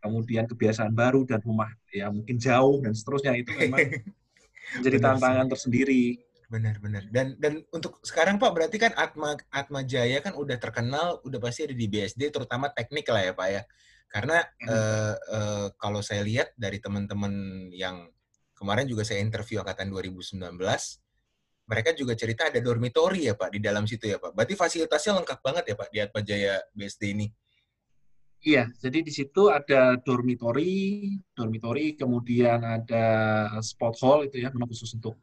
kemudian 0.00 0.48
kebiasaan 0.48 0.92
baru 0.96 1.28
dan 1.28 1.40
rumah 1.44 1.70
ya 1.92 2.08
mungkin 2.08 2.40
jauh 2.40 2.80
dan 2.80 2.96
seterusnya 2.96 3.36
itu 3.36 3.52
memang 3.54 3.86
menjadi 4.80 4.98
tantangan 4.98 5.46
sih. 5.46 5.52
tersendiri. 5.52 6.04
Benar-benar. 6.50 7.06
Dan 7.14 7.38
dan 7.38 7.62
untuk 7.70 8.02
sekarang 8.02 8.42
Pak 8.42 8.50
berarti 8.50 8.76
kan 8.82 8.90
Atma 8.98 9.38
Atma 9.54 9.86
Jaya 9.86 10.18
kan 10.18 10.34
udah 10.34 10.58
terkenal, 10.58 11.22
udah 11.22 11.38
pasti 11.38 11.70
ada 11.70 11.76
di 11.78 11.86
BSD, 11.86 12.34
terutama 12.34 12.66
teknik 12.74 13.06
lah 13.06 13.22
ya 13.22 13.32
Pak 13.38 13.48
ya. 13.48 13.62
Karena 14.10 14.42
hmm. 14.42 14.66
uh, 14.66 15.14
uh, 15.30 15.66
kalau 15.78 16.02
saya 16.02 16.26
lihat 16.26 16.50
dari 16.58 16.82
teman-teman 16.82 17.30
yang 17.70 18.10
kemarin 18.58 18.90
juga 18.90 19.06
saya 19.06 19.22
interview 19.22 19.62
angkatan 19.62 19.86
2019, 19.94 20.42
mereka 21.70 21.94
juga 21.94 22.18
cerita 22.18 22.50
ada 22.50 22.58
dormitory 22.58 23.30
ya 23.30 23.38
Pak 23.38 23.54
di 23.54 23.62
dalam 23.62 23.86
situ 23.86 24.10
ya 24.10 24.18
Pak. 24.18 24.34
Berarti 24.34 24.58
fasilitasnya 24.58 25.22
lengkap 25.22 25.38
banget 25.38 25.64
ya 25.70 25.74
Pak 25.78 25.88
di 25.94 25.98
Atma 26.02 26.20
Jaya 26.26 26.58
BSD 26.74 27.02
ini. 27.14 27.30
Iya, 28.40 28.72
jadi 28.80 29.04
di 29.04 29.12
situ 29.12 29.52
ada 29.52 30.00
dormitory, 30.00 31.12
dormitory, 31.36 31.92
kemudian 31.92 32.64
ada 32.64 33.04
sport 33.60 34.00
hall 34.00 34.24
itu 34.24 34.40
ya, 34.40 34.48
memang 34.48 34.72
khusus 34.72 34.96
untuk 34.96 35.20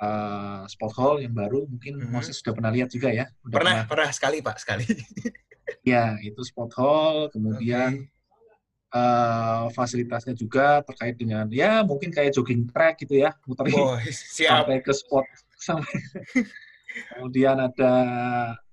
uh, 0.00 0.64
sport 0.64 0.94
hall 0.96 1.16
yang 1.20 1.36
baru. 1.36 1.68
Mungkin 1.68 2.00
mm 2.00 2.02
-hmm. 2.08 2.16
Moses 2.16 2.40
sudah 2.40 2.56
pernah 2.56 2.72
lihat 2.72 2.88
juga 2.88 3.12
ya? 3.12 3.28
Udah 3.44 3.60
pernah, 3.60 3.74
pernah, 3.84 4.08
pernah 4.08 4.10
sekali 4.16 4.40
Pak, 4.40 4.56
sekali. 4.56 4.88
ya, 5.92 6.16
itu 6.24 6.40
sport 6.48 6.72
hall, 6.80 7.28
kemudian 7.28 8.08
okay. 8.08 8.96
uh, 8.96 9.68
eh, 9.68 9.76
fasilitasnya 9.76 10.32
juga 10.32 10.80
terkait 10.80 11.20
dengan 11.20 11.44
ya 11.52 11.84
mungkin 11.84 12.08
kayak 12.08 12.40
jogging 12.40 12.72
track 12.72 13.04
gitu 13.04 13.20
ya, 13.20 13.36
muterin 13.44 13.76
oh, 13.76 14.00
sampai 14.32 14.80
ke 14.80 14.96
sport 14.96 15.28
sampai. 15.58 15.96
kemudian 17.12 17.56
ada 17.60 17.94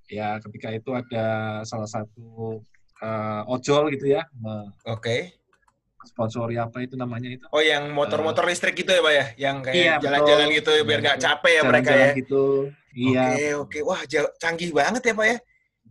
ya 0.07 0.39
ketika 0.39 0.69
itu 0.71 0.89
ada 0.95 1.59
salah 1.67 1.89
satu 1.89 2.61
uh, 3.01 3.41
ojol 3.51 3.91
gitu 3.93 4.13
ya. 4.13 4.23
Oke. 4.87 4.99
Okay. 4.99 5.21
Sponsori 6.03 6.59
apa 6.59 6.83
itu 6.83 6.99
namanya 6.99 7.31
itu? 7.31 7.45
Oh, 7.47 7.63
yang 7.63 7.95
motor-motor 7.95 8.43
uh, 8.43 8.49
listrik 8.51 8.75
gitu 8.75 8.91
ya, 8.91 8.99
Pak 8.99 9.13
ya? 9.15 9.25
Yang 9.39 9.57
kayak 9.63 9.75
iya, 9.79 9.93
jalan-jalan 10.03 10.47
gitu 10.51 10.69
ya, 10.75 10.83
biar 10.83 10.99
nggak 10.99 11.19
capek 11.23 11.51
ya 11.51 11.55
jalan 11.55 11.71
mereka 11.71 11.91
ya? 11.95 12.11
gitu. 12.19 12.43
Iya. 12.91 13.23
Oke, 13.23 13.31
okay, 13.31 13.51
oke. 13.55 13.69
Okay. 13.71 13.81
Wah, 13.87 13.99
canggih 14.35 14.69
banget 14.75 15.01
ya, 15.07 15.13
Pak 15.15 15.27
ya? 15.31 15.37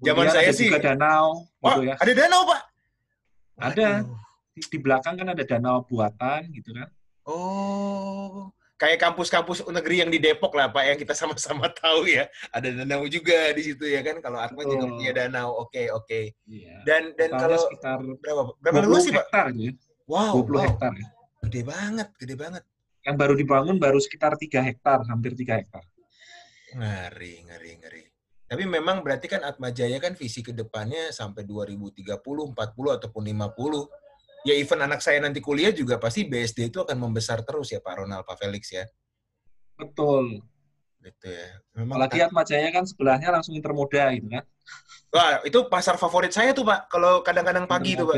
Zaman 0.04 0.26
saya 0.28 0.50
ada 0.52 0.52
sih. 0.52 0.68
Juga 0.68 0.84
danau. 0.84 1.26
Gitu 1.48 1.80
oh, 1.80 1.80
ya. 1.80 1.94
ada 1.96 2.12
danau, 2.12 2.40
Pak? 2.44 2.60
Ada. 3.56 3.88
Di 4.52 4.78
belakang 4.84 5.14
kan 5.16 5.28
ada 5.32 5.44
danau 5.48 5.76
buatan 5.88 6.40
gitu 6.52 6.70
kan. 6.76 6.88
Oh 7.24 8.52
kayak 8.82 8.98
kampus-kampus 8.98 9.62
negeri 9.70 10.02
yang 10.02 10.10
di 10.10 10.18
Depok 10.18 10.58
lah 10.58 10.66
Pak 10.74 10.82
yang 10.82 10.98
kita 10.98 11.14
sama-sama 11.14 11.70
tahu 11.82 12.10
ya. 12.10 12.26
Ada 12.50 12.82
danau 12.82 13.06
juga 13.06 13.54
di 13.54 13.62
situ 13.62 13.86
ya 13.86 14.02
kan. 14.02 14.18
Kalau 14.18 14.42
Atma 14.42 14.66
juga 14.66 14.90
punya 14.90 15.14
danau. 15.14 15.54
Oke, 15.62 15.86
okay, 15.86 15.94
oke. 15.94 16.06
Okay. 16.10 16.24
Iya. 16.50 16.82
Dan 16.82 17.02
dan 17.14 17.30
kalau 17.38 17.58
sekitar 17.62 18.02
berapa 18.02 18.42
berapa 18.58 18.82
luas 18.82 19.06
sih 19.06 19.14
Pak? 19.14 19.30
Hektar, 19.30 19.46
gitu. 19.54 19.78
Ya. 19.78 19.90
Wow, 20.10 20.42
20 20.42 20.50
wow. 20.50 20.62
hektar 20.66 20.92
ya. 20.98 21.08
Gede 21.46 21.62
banget, 21.62 22.08
gede 22.18 22.34
banget. 22.34 22.62
Yang 23.06 23.16
baru 23.18 23.34
dibangun 23.38 23.76
baru 23.78 23.98
sekitar 24.02 24.34
3 24.34 24.66
hektar, 24.66 24.98
hampir 25.06 25.34
3 25.38 25.62
hektar. 25.62 25.84
Ngeri, 26.74 27.34
ngeri, 27.46 27.72
ngeri. 27.78 28.02
Tapi 28.46 28.68
memang 28.68 29.00
berarti 29.00 29.32
kan 29.32 29.40
Atma 29.46 29.72
Jaya 29.72 29.96
kan 29.96 30.12
visi 30.12 30.44
ke 30.44 30.52
depannya 30.52 31.08
sampai 31.08 31.48
2030, 31.48 32.04
40 32.04 32.52
ataupun 33.00 33.22
50 33.24 34.01
ya 34.42 34.54
even 34.58 34.82
anak 34.82 34.98
saya 35.02 35.22
nanti 35.22 35.38
kuliah 35.38 35.70
juga 35.70 35.98
pasti 35.98 36.26
BSD 36.26 36.70
itu 36.74 36.82
akan 36.82 36.98
membesar 36.98 37.42
terus 37.46 37.70
ya 37.70 37.78
Pak 37.78 38.04
Ronald, 38.04 38.26
Pak 38.26 38.36
Felix 38.38 38.70
ya. 38.74 38.84
Betul. 39.78 40.42
Gitu 41.02 41.26
ya. 41.26 41.48
Memang 41.78 41.98
Apalagi 41.98 42.18
Atma 42.22 42.42
Jaya 42.46 42.68
kan 42.70 42.84
sebelahnya 42.86 43.28
langsung 43.34 43.54
intermoda 43.54 44.10
gitu 44.14 44.28
kan. 44.30 44.44
Wah, 45.12 45.42
itu 45.44 45.58
pasar 45.66 45.98
favorit 45.98 46.32
saya 46.32 46.54
tuh 46.54 46.64
Pak, 46.64 46.88
kalau 46.88 47.20
kadang-kadang 47.20 47.66
pagi 47.66 47.98
tuh 47.98 48.10
Pak. 48.10 48.16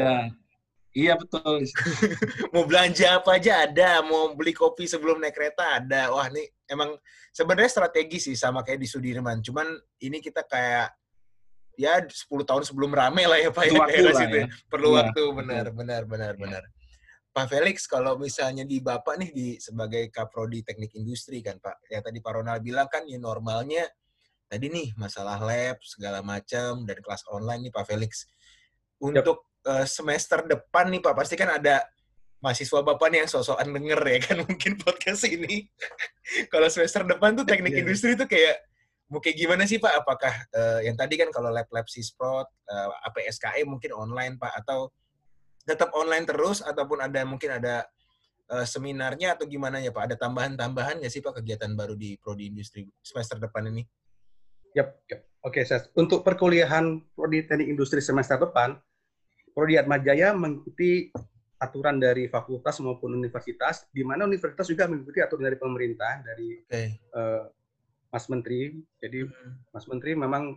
Iya 0.95 1.19
betul. 1.19 1.66
mau 2.54 2.62
belanja 2.71 3.19
apa 3.19 3.35
aja 3.35 3.66
ada, 3.66 3.99
mau 4.07 4.31
beli 4.31 4.54
kopi 4.54 4.87
sebelum 4.87 5.19
naik 5.19 5.35
kereta 5.35 5.83
ada. 5.83 6.14
Wah 6.14 6.31
nih 6.31 6.47
emang 6.71 6.95
sebenarnya 7.35 7.66
strategi 7.66 8.23
sih 8.23 8.37
sama 8.38 8.62
kayak 8.62 8.78
di 8.78 8.87
Sudirman. 8.87 9.43
Cuman 9.43 9.75
ini 10.07 10.23
kita 10.23 10.47
kayak 10.47 10.95
ya 11.75 12.02
10 12.02 12.11
tahun 12.49 12.62
sebelum 12.62 12.95
rame 12.95 13.25
lah 13.26 13.38
ya 13.38 13.50
Pak 13.50 13.64
ya, 13.66 13.85
daerah 13.87 14.14
situ. 14.14 14.37
Ya. 14.43 14.47
Perlu 14.71 14.88
ya. 14.93 14.97
waktu 15.02 15.23
benar 15.35 15.66
benar 15.75 16.02
benar 16.07 16.33
ya. 16.35 16.40
benar. 16.40 16.62
Pak 17.35 17.50
Felix 17.50 17.90
kalau 17.90 18.14
misalnya 18.14 18.62
di 18.62 18.78
Bapak 18.78 19.19
nih 19.19 19.31
di 19.35 19.49
sebagai 19.59 20.07
Kaprodi 20.14 20.62
Teknik 20.62 20.95
Industri 20.95 21.43
kan 21.43 21.59
Pak. 21.59 21.83
Ya 21.90 21.99
tadi 21.99 22.23
Pak 22.23 22.33
Ronald 22.38 22.62
bilang 22.62 22.87
kan 22.87 23.02
ya 23.11 23.19
normalnya 23.19 23.90
tadi 24.47 24.71
nih 24.71 24.95
masalah 24.95 25.43
lab 25.43 25.83
segala 25.83 26.23
macam 26.23 26.87
dan 26.87 26.99
kelas 27.02 27.26
online 27.35 27.66
nih 27.66 27.73
Pak 27.75 27.85
Felix. 27.90 28.31
Untuk 29.02 29.50
yep. 29.66 29.66
uh, 29.66 29.87
semester 29.87 30.47
depan 30.47 30.95
nih 30.95 31.02
Pak 31.02 31.14
pasti 31.19 31.35
kan 31.35 31.59
ada 31.59 31.83
mahasiswa 32.38 32.85
Bapak 32.87 33.11
nih 33.11 33.26
yang 33.26 33.31
sosokan 33.33 33.73
denger 33.73 34.00
ya 34.04 34.19
kan 34.23 34.37
mungkin 34.47 34.78
podcast 34.78 35.26
ini. 35.26 35.66
kalau 36.54 36.71
semester 36.71 37.02
depan 37.02 37.35
tuh 37.35 37.43
teknik 37.43 37.75
yeah. 37.75 37.83
industri 37.83 38.14
tuh 38.14 38.31
kayak 38.31 38.62
kayak 39.21 39.37
gimana 39.37 39.62
sih 39.68 39.83
Pak? 39.83 40.04
Apakah 40.04 40.35
uh, 40.54 40.80
yang 40.80 40.94
tadi 40.94 41.18
kan 41.18 41.28
kalau 41.35 41.50
lab-lab 41.52 41.87
Sisprot, 41.90 42.47
uh, 42.47 42.90
eh, 42.90 43.06
APSKE 43.11 43.62
mungkin 43.66 43.90
online 43.92 44.38
Pak 44.38 44.64
atau 44.64 44.88
tetap 45.64 45.92
online 45.97 46.25
terus 46.28 46.61
ataupun 46.61 47.00
ada 47.04 47.25
mungkin 47.25 47.56
ada 47.59 47.85
uh, 48.52 48.64
seminarnya 48.64 49.37
atau 49.37 49.44
gimana 49.44 49.83
ya 49.83 49.92
Pak? 49.92 50.12
Ada 50.12 50.16
tambahan-tambahan 50.16 51.04
nggak 51.04 51.12
sih 51.12 51.21
Pak 51.21 51.42
kegiatan 51.42 51.75
baru 51.76 51.99
di 51.99 52.16
Prodi 52.16 52.49
Industri 52.49 52.87
semester 53.04 53.37
depan 53.37 53.68
ini? 53.68 53.83
Yap, 54.75 55.06
yep. 55.06 55.21
oke 55.47 55.62
okay, 55.62 55.78
Untuk 55.94 56.26
perkuliahan 56.26 56.99
Prodi 57.14 57.47
Teknik 57.47 57.71
Industri 57.71 58.02
semester 58.02 58.42
depan, 58.42 58.75
Prodi 59.54 59.78
Atmajaya 59.78 60.35
mengikuti 60.35 61.14
aturan 61.62 61.97
dari 62.02 62.26
fakultas 62.26 62.83
maupun 62.83 63.14
universitas, 63.16 63.87
di 63.88 64.02
mana 64.02 64.26
universitas 64.28 64.66
juga 64.66 64.90
mengikuti 64.90 65.23
aturan 65.23 65.47
dari 65.47 65.59
pemerintah, 65.59 66.12
dari 66.21 66.61
okay. 66.66 66.99
uh, 67.14 67.47
Mas 68.14 68.30
Menteri. 68.30 68.71
Jadi 69.02 69.26
hmm. 69.26 69.75
Mas 69.75 69.90
Menteri 69.90 70.14
memang 70.14 70.54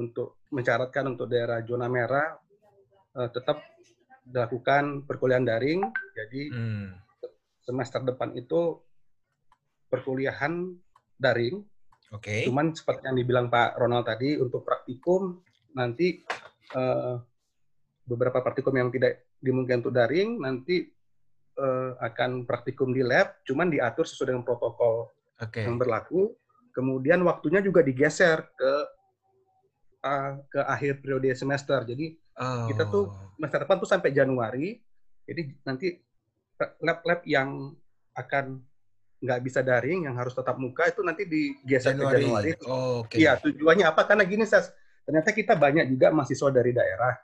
untuk 0.00 0.40
mencaratkan 0.48 1.12
untuk 1.12 1.28
daerah 1.28 1.60
zona 1.60 1.84
merah 1.84 2.32
uh, 3.12 3.28
tetap 3.28 3.60
dilakukan 4.24 5.04
perkuliahan 5.04 5.44
daring. 5.44 5.84
Jadi 6.16 6.48
hmm. 6.48 6.88
semester 7.60 8.00
depan 8.00 8.32
itu 8.32 8.80
perkuliahan 9.92 10.72
daring. 11.20 11.60
Oke. 12.16 12.24
Okay. 12.24 12.40
Cuman 12.48 12.72
seperti 12.72 13.04
yang 13.04 13.20
dibilang 13.20 13.52
Pak 13.52 13.76
Ronald 13.76 14.08
tadi 14.08 14.40
untuk 14.40 14.64
praktikum 14.64 15.44
nanti 15.76 16.24
uh, 16.72 17.20
beberapa 18.08 18.40
praktikum 18.40 18.72
yang 18.80 18.88
tidak 18.88 19.28
dimungkinkan 19.44 19.84
untuk 19.84 19.92
daring 19.92 20.40
nanti 20.40 20.88
uh, 21.60 22.00
akan 22.00 22.48
praktikum 22.48 22.96
di 22.96 23.04
lab, 23.04 23.44
cuman 23.44 23.68
diatur 23.68 24.08
sesuai 24.08 24.32
dengan 24.32 24.46
protokol 24.46 25.12
okay. 25.36 25.68
yang 25.68 25.76
berlaku 25.76 26.32
kemudian 26.76 27.24
waktunya 27.24 27.64
juga 27.64 27.80
digeser 27.80 28.44
ke 28.52 28.72
uh, 30.04 30.32
ke 30.44 30.60
akhir 30.60 31.00
periode 31.00 31.32
semester. 31.32 31.80
Jadi 31.88 32.12
oh. 32.36 32.68
kita 32.68 32.84
tuh 32.92 33.08
oh. 33.08 33.32
semester 33.40 33.64
depan 33.64 33.76
tuh 33.80 33.88
sampai 33.88 34.12
Januari. 34.12 34.76
Jadi 35.24 35.42
nanti 35.64 35.96
lab-lab 36.84 37.24
yang 37.24 37.72
akan 38.12 38.60
nggak 39.16 39.40
bisa 39.40 39.64
daring, 39.64 40.04
yang 40.04 40.14
harus 40.20 40.36
tetap 40.36 40.60
muka 40.60 40.92
itu 40.92 41.00
nanti 41.00 41.24
digeser 41.24 41.96
Januari. 41.96 42.12
ke 42.12 42.16
Januari. 42.20 42.50
Oh, 42.68 43.02
okay. 43.02 43.24
Iya, 43.24 43.40
tujuannya 43.40 43.88
apa? 43.88 44.04
Karena 44.04 44.28
gini, 44.28 44.44
Sas, 44.44 44.70
ternyata 45.08 45.32
kita 45.32 45.56
banyak 45.56 45.88
juga 45.88 46.12
mahasiswa 46.12 46.52
dari 46.52 46.76
daerah. 46.76 47.16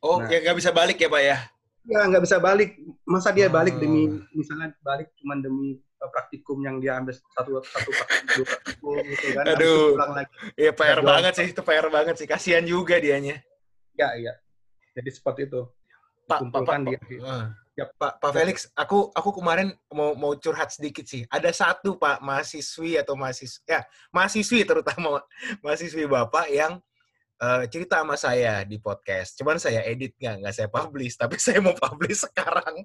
Oh, 0.00 0.24
nah, 0.24 0.32
ya 0.32 0.40
nggak 0.40 0.56
bisa 0.56 0.72
balik 0.72 0.96
ya, 0.96 1.08
Pak 1.12 1.22
ya? 1.22 1.38
Ya, 1.86 2.00
nggak 2.10 2.22
bisa 2.26 2.36
balik. 2.42 2.78
Masa 3.06 3.30
dia 3.30 3.46
balik 3.46 3.78
demi, 3.78 4.10
misalnya 4.34 4.74
balik 4.82 5.14
cuma 5.22 5.38
demi 5.38 5.78
praktikum 5.96 6.60
yang 6.62 6.76
dia 6.78 6.98
ambil 7.00 7.14
satu 7.16 7.62
satu 7.62 7.90
praktikum, 7.90 8.44
praktikum 8.44 8.96
gitu 9.06 9.26
kan. 9.32 9.44
Aduh. 9.54 9.86
Iya 10.54 10.70
PR 10.74 11.00
banget 11.02 11.32
sih, 11.38 11.46
itu 11.50 11.62
PR 11.62 11.88
banget 11.88 12.14
sih. 12.18 12.26
Kasihan 12.28 12.64
juga 12.66 12.98
dianya. 12.98 13.40
Iya, 13.96 14.08
iya. 14.18 14.32
Jadi 14.98 15.10
seperti 15.12 15.40
itu. 15.48 15.62
Pak, 16.26 16.50
Pak, 16.50 16.62
Pak, 16.66 16.76
dia. 16.90 16.98
Uh. 17.22 17.46
Ya, 17.76 17.84
Pak, 17.92 18.24
Pak 18.24 18.32
Felix, 18.32 18.72
aku 18.72 19.12
aku 19.12 19.36
kemarin 19.36 19.76
mau 19.92 20.16
mau 20.16 20.32
curhat 20.40 20.72
sedikit 20.72 21.04
sih. 21.04 21.28
Ada 21.28 21.52
satu 21.52 22.00
Pak 22.00 22.24
mahasiswi 22.24 22.96
atau 22.96 23.12
mahasiswa 23.14 23.60
ya 23.68 23.80
mahasiswi 24.08 24.64
terutama 24.64 25.20
mahasiswi 25.64 26.08
Bapak 26.08 26.48
yang 26.48 26.80
uh, 27.40 27.64
cerita 27.68 28.00
sama 28.02 28.16
saya 28.16 28.64
di 28.64 28.80
podcast. 28.80 29.36
Cuman 29.36 29.60
saya 29.60 29.84
edit 29.84 30.16
nggak, 30.16 30.44
nggak 30.44 30.54
saya 30.54 30.68
publish. 30.70 31.14
Tapi 31.22 31.36
saya 31.40 31.58
mau 31.60 31.76
publish 31.76 32.24
sekarang. 32.28 32.84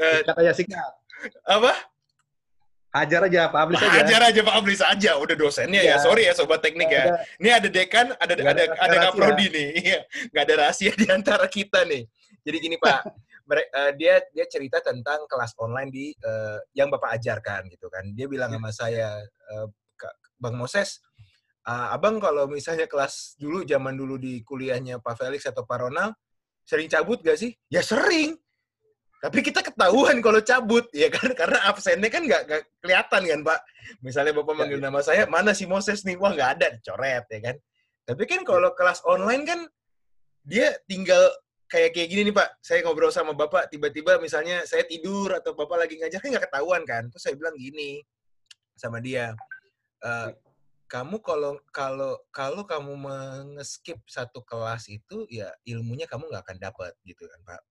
uh, 0.00 0.18
Katanya 0.26 0.52
singkat. 0.52 0.92
Apa? 1.46 1.72
Hajar 2.92 3.24
aja, 3.24 3.48
publish 3.48 3.80
aja. 3.80 3.98
Hajar 4.04 4.20
aja, 4.28 4.40
publish 4.44 4.82
aja. 4.84 5.10
Udah 5.16 5.32
dosennya 5.32 5.80
ya. 5.80 5.96
ya. 5.96 6.04
Sorry 6.04 6.28
ya 6.28 6.36
sobat 6.36 6.60
teknik 6.60 6.92
ya. 6.92 7.08
Ada, 7.08 7.14
ini 7.40 7.48
ada 7.48 7.68
dekan, 7.72 8.06
ada 8.20 8.32
ada 8.36 8.42
ada, 8.52 8.64
ada 8.76 8.96
ada 9.00 9.08
prodi 9.16 9.48
nih. 9.48 9.68
Iya. 9.80 10.00
Nggak 10.28 10.42
ada 10.44 10.54
rahasia 10.60 10.92
di 10.92 11.06
antara 11.08 11.48
kita 11.48 11.88
nih. 11.88 12.04
Jadi 12.42 12.56
gini 12.60 12.76
Pak, 12.76 13.00
uh, 13.80 13.92
dia 13.96 14.20
dia 14.36 14.44
cerita 14.44 14.84
tentang 14.84 15.24
kelas 15.24 15.56
online 15.56 15.88
di 15.88 16.12
uh, 16.20 16.60
yang 16.76 16.92
Bapak 16.92 17.16
ajarkan 17.16 17.64
gitu 17.72 17.88
kan. 17.88 18.12
Dia 18.12 18.28
bilang 18.28 18.52
ya. 18.52 18.60
sama 18.60 18.70
saya, 18.76 19.08
uh, 19.56 19.72
Bang 20.42 20.58
Moses, 20.58 20.98
uh, 21.68 21.94
abang 21.94 22.18
kalau 22.18 22.50
misalnya 22.50 22.90
kelas 22.90 23.38
dulu 23.38 23.62
zaman 23.62 23.94
dulu 23.94 24.18
di 24.18 24.42
kuliahnya 24.42 24.98
Pak 24.98 25.14
Felix 25.18 25.46
atau 25.46 25.62
Pak 25.62 25.78
Ronald 25.78 26.14
sering 26.62 26.86
cabut 26.90 27.22
gak 27.22 27.38
sih? 27.38 27.54
Ya 27.70 27.82
sering. 27.82 28.38
Tapi 29.22 29.38
kita 29.38 29.62
ketahuan 29.62 30.18
kalau 30.18 30.42
cabut, 30.42 30.90
ya 30.90 31.06
kan? 31.06 31.30
Karena 31.38 31.62
absennya 31.70 32.10
kan 32.10 32.26
nggak 32.26 32.42
kelihatan 32.82 33.22
kan, 33.22 33.40
Pak. 33.46 33.60
Misalnya 34.02 34.34
Bapak 34.34 34.54
manggil 34.58 34.82
ya, 34.82 34.90
nama 34.90 34.98
saya, 34.98 35.30
mana 35.30 35.54
si 35.54 35.62
Moses 35.62 36.02
nih? 36.02 36.18
Wah, 36.18 36.34
nggak 36.34 36.50
ada, 36.58 36.66
dicoret, 36.74 37.22
ya 37.30 37.38
kan? 37.38 37.56
Tapi 38.02 38.22
kan 38.26 38.42
kalau 38.42 38.74
kelas 38.74 38.98
online 39.06 39.46
kan, 39.46 39.60
dia 40.42 40.74
tinggal 40.90 41.22
kayak 41.70 41.94
kayak 41.94 42.08
gini 42.10 42.22
nih, 42.26 42.34
Pak. 42.34 42.66
Saya 42.66 42.82
ngobrol 42.82 43.14
sama 43.14 43.30
Bapak, 43.30 43.70
tiba-tiba 43.70 44.18
misalnya 44.18 44.66
saya 44.66 44.82
tidur 44.90 45.38
atau 45.38 45.54
Bapak 45.54 45.86
lagi 45.86 46.02
ngajar, 46.02 46.18
kan 46.18 46.34
nggak 46.34 46.50
ketahuan 46.50 46.82
kan? 46.82 47.06
Terus 47.06 47.22
saya 47.22 47.38
bilang 47.38 47.54
gini 47.54 48.02
sama 48.74 48.98
dia, 48.98 49.38
e, 50.02 50.10
kamu 50.92 51.24
kalau 51.24 51.56
kalau 51.72 52.20
kalau 52.28 52.68
kamu 52.68 52.92
mengeskip 53.00 53.96
satu 54.04 54.44
kelas 54.44 54.92
itu 54.92 55.24
ya 55.32 55.48
ilmunya 55.64 56.04
kamu 56.04 56.28
nggak 56.28 56.44
akan 56.44 56.58
dapat 56.60 56.92
gitu 57.08 57.24
kan 57.24 57.40
pak 57.48 57.62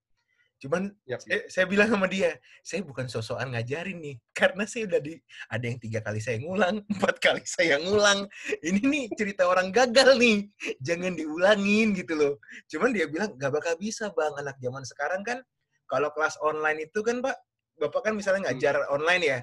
cuman 0.61 0.93
yep. 1.09 1.21
saya, 1.21 1.45
saya 1.49 1.65
bilang 1.69 1.89
sama 1.89 2.09
dia 2.09 2.37
saya 2.65 2.81
bukan 2.81 3.05
sosokan 3.09 3.53
ngajarin 3.53 3.97
nih 4.01 4.15
karena 4.33 4.65
saya 4.65 4.89
udah 4.89 5.01
di 5.01 5.17
ada 5.49 5.65
yang 5.69 5.77
tiga 5.77 5.99
kali 6.01 6.17
saya 6.21 6.41
ngulang 6.41 6.81
empat 6.97 7.15
kali 7.21 7.45
saya 7.45 7.77
ngulang 7.81 8.25
ini 8.65 8.81
nih 8.81 9.05
cerita 9.13 9.45
orang 9.45 9.69
gagal 9.69 10.17
nih 10.17 10.49
jangan 10.81 11.13
diulangin 11.13 11.93
gitu 11.93 12.13
loh 12.17 12.33
cuman 12.73 12.89
dia 12.89 13.05
bilang 13.05 13.37
nggak 13.37 13.53
bakal 13.53 13.73
bisa 13.77 14.09
bang 14.17 14.33
anak 14.37 14.57
zaman 14.57 14.81
sekarang 14.81 15.21
kan 15.21 15.37
kalau 15.85 16.09
kelas 16.13 16.37
online 16.41 16.89
itu 16.89 17.05
kan 17.05 17.21
pak 17.21 17.37
bapak 17.77 18.01
kan 18.09 18.13
misalnya 18.17 18.45
hmm. 18.45 18.49
ngajar 18.53 18.75
hmm. 18.81 18.93
online 18.93 19.23
ya 19.25 19.39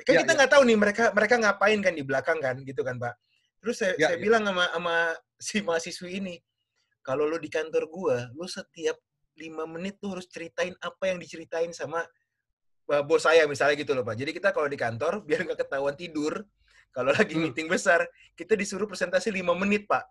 kan 0.00 0.12
ya, 0.16 0.20
kita 0.24 0.32
ya. 0.32 0.36
nggak 0.40 0.50
ya. 0.50 0.54
tahu 0.56 0.62
nih 0.64 0.78
mereka 0.80 1.04
mereka 1.12 1.34
ngapain 1.36 1.78
kan 1.84 1.92
di 1.92 2.04
belakang 2.04 2.38
kan 2.40 2.56
gitu 2.64 2.80
kan 2.80 2.96
pak 2.96 3.14
terus 3.60 3.76
saya, 3.84 3.92
ya, 4.00 4.08
saya 4.12 4.18
ya. 4.18 4.22
bilang 4.24 4.42
sama 4.48 4.64
sama 4.72 4.96
si 5.36 5.56
mahasiswi 5.60 6.10
ini 6.18 6.34
kalau 7.04 7.28
lo 7.28 7.36
di 7.36 7.52
kantor 7.52 7.84
gua 7.92 8.16
lo 8.32 8.48
setiap 8.48 8.96
lima 9.36 9.68
menit 9.68 10.00
tuh 10.00 10.16
harus 10.16 10.28
ceritain 10.28 10.72
apa 10.80 11.12
yang 11.12 11.18
diceritain 11.20 11.72
sama 11.76 12.04
uh, 12.88 13.02
bos 13.04 13.24
saya 13.24 13.44
misalnya 13.44 13.76
gitu 13.76 13.92
loh 13.92 14.04
pak 14.04 14.16
jadi 14.16 14.30
kita 14.32 14.48
kalau 14.56 14.68
di 14.68 14.80
kantor 14.80 15.20
biar 15.24 15.44
nggak 15.44 15.60
ketahuan 15.68 15.96
tidur 15.96 16.40
kalau 16.92 17.12
lagi 17.16 17.36
hmm. 17.36 17.48
meeting 17.48 17.68
besar 17.68 18.04
kita 18.36 18.56
disuruh 18.56 18.88
presentasi 18.88 19.28
lima 19.28 19.52
menit 19.52 19.84
pak 19.84 20.04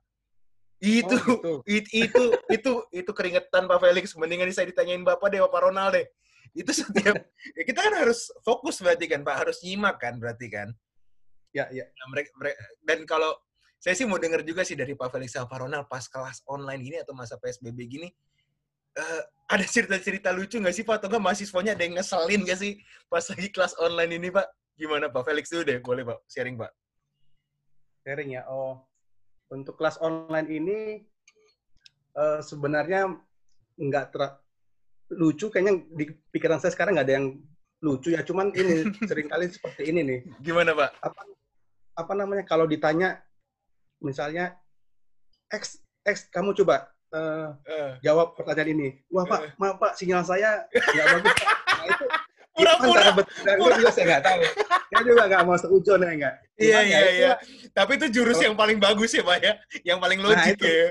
itu 0.82 1.14
oh, 1.14 1.62
gitu. 1.62 1.70
itu 1.70 2.10
itu 2.10 2.24
itu 2.50 2.72
itu 2.90 3.12
keringetan 3.14 3.70
pak 3.70 3.78
Felix 3.78 4.18
mendingan 4.18 4.50
saya 4.50 4.66
ditanyain 4.66 5.06
bapak 5.06 5.30
deh 5.30 5.42
bapak 5.46 5.70
Ronald 5.70 5.94
deh 5.94 6.06
itu 6.52 6.72
setiap 6.72 7.16
ya 7.58 7.64
kita 7.64 7.80
kan 7.80 7.94
harus 8.06 8.30
fokus 8.42 8.82
berarti 8.82 9.06
kan 9.08 9.22
Pak. 9.22 9.36
Harus 9.48 9.58
nyimak 9.62 9.98
kan 10.02 10.18
berarti 10.18 10.48
kan. 10.50 10.70
Ya 11.52 11.68
ya. 11.70 11.86
Nah, 11.86 12.08
mereka, 12.10 12.30
mereka 12.40 12.58
dan 12.86 13.00
kalau 13.04 13.32
saya 13.82 13.98
sih 13.98 14.06
mau 14.06 14.22
dengar 14.22 14.46
juga 14.46 14.62
sih 14.62 14.78
dari 14.78 14.94
Pak 14.94 15.10
Felix 15.10 15.34
Ronald 15.36 15.90
pas 15.90 16.06
kelas 16.06 16.46
online 16.46 16.82
gini 16.86 16.98
atau 17.02 17.18
masa 17.18 17.42
PSBB 17.42 17.80
gini 17.90 18.08
uh, 18.94 19.22
ada 19.50 19.66
cerita-cerita 19.66 20.30
lucu 20.32 20.62
nggak 20.62 20.76
sih 20.76 20.86
Pak? 20.86 21.02
Atau 21.02 21.08
nggak 21.12 21.24
mahasiswanya 21.24 21.74
ada 21.76 21.84
yang 21.84 21.98
ngeselin 21.98 22.42
nggak 22.46 22.60
sih 22.60 22.80
pas 23.12 23.26
lagi 23.26 23.50
kelas 23.52 23.74
online 23.82 24.12
ini 24.16 24.30
Pak? 24.30 24.48
Gimana 24.78 25.10
Pak? 25.12 25.22
Felix 25.28 25.50
dulu 25.52 25.64
deh 25.68 25.78
boleh 25.82 26.04
Pak. 26.08 26.20
Sharing 26.30 26.56
Pak. 26.56 26.72
Sharing 28.06 28.30
ya. 28.40 28.44
Oh 28.48 28.92
untuk 29.52 29.76
kelas 29.76 30.00
online 30.00 30.48
ini 30.48 30.80
uh, 32.16 32.40
sebenarnya 32.40 33.12
nggak 33.76 34.06
ter 34.16 34.22
lucu 35.12 35.52
kayaknya 35.52 35.84
di 35.92 36.06
pikiran 36.32 36.60
saya 36.60 36.72
sekarang 36.72 36.96
nggak 36.96 37.08
ada 37.08 37.16
yang 37.20 37.28
lucu 37.84 38.14
ya. 38.14 38.22
Cuman 38.24 38.56
ini 38.56 38.88
sering 39.10 39.28
kali 39.28 39.52
seperti 39.52 39.92
ini 39.92 40.02
nih. 40.06 40.20
Gimana 40.40 40.72
pak? 40.72 40.90
Apa 41.04 41.22
apa 41.92 42.14
namanya 42.16 42.48
kalau 42.48 42.66
ditanya 42.66 43.20
misalnya 44.00 44.56
X 45.52 45.84
X 46.08 46.32
kamu 46.32 46.56
coba 46.64 46.90
uh, 47.12 47.54
uh. 47.54 47.92
jawab 48.00 48.38
pertanyaan 48.40 48.74
ini. 48.78 48.90
Wah 49.12 49.28
pak 49.28 49.40
uh. 49.40 49.52
maaf 49.60 49.78
pak 49.78 49.92
sinyal 50.00 50.24
saya 50.24 50.64
nggak 50.96 51.08
bagus. 51.20 51.34
Pak. 51.36 51.48
nah 51.52 51.86
itu 51.88 52.06
pura-pura. 52.52 53.04
pura 53.60 53.74
juga 53.76 53.92
saya 53.92 54.06
nggak 54.16 54.24
tahu. 54.26 54.42
Saya 54.92 55.08
juga 55.08 55.24
nggak 55.24 55.44
mau 55.48 55.56
seujon 55.56 56.04
ya 56.04 56.12
nggak? 56.20 56.36
Iya 56.60 56.80
iya 56.84 57.00
ya, 57.00 57.12
iya. 57.16 57.34
tapi 57.72 57.96
itu 57.96 58.12
jurus 58.12 58.44
oh. 58.44 58.52
yang 58.52 58.60
paling 58.60 58.76
bagus 58.76 59.16
ya 59.16 59.24
pak 59.24 59.40
ya. 59.40 59.54
Yang 59.88 60.00
paling 60.04 60.20
nah, 60.20 60.26
logik 60.36 60.60
nah, 60.60 60.68
ya 60.68 60.88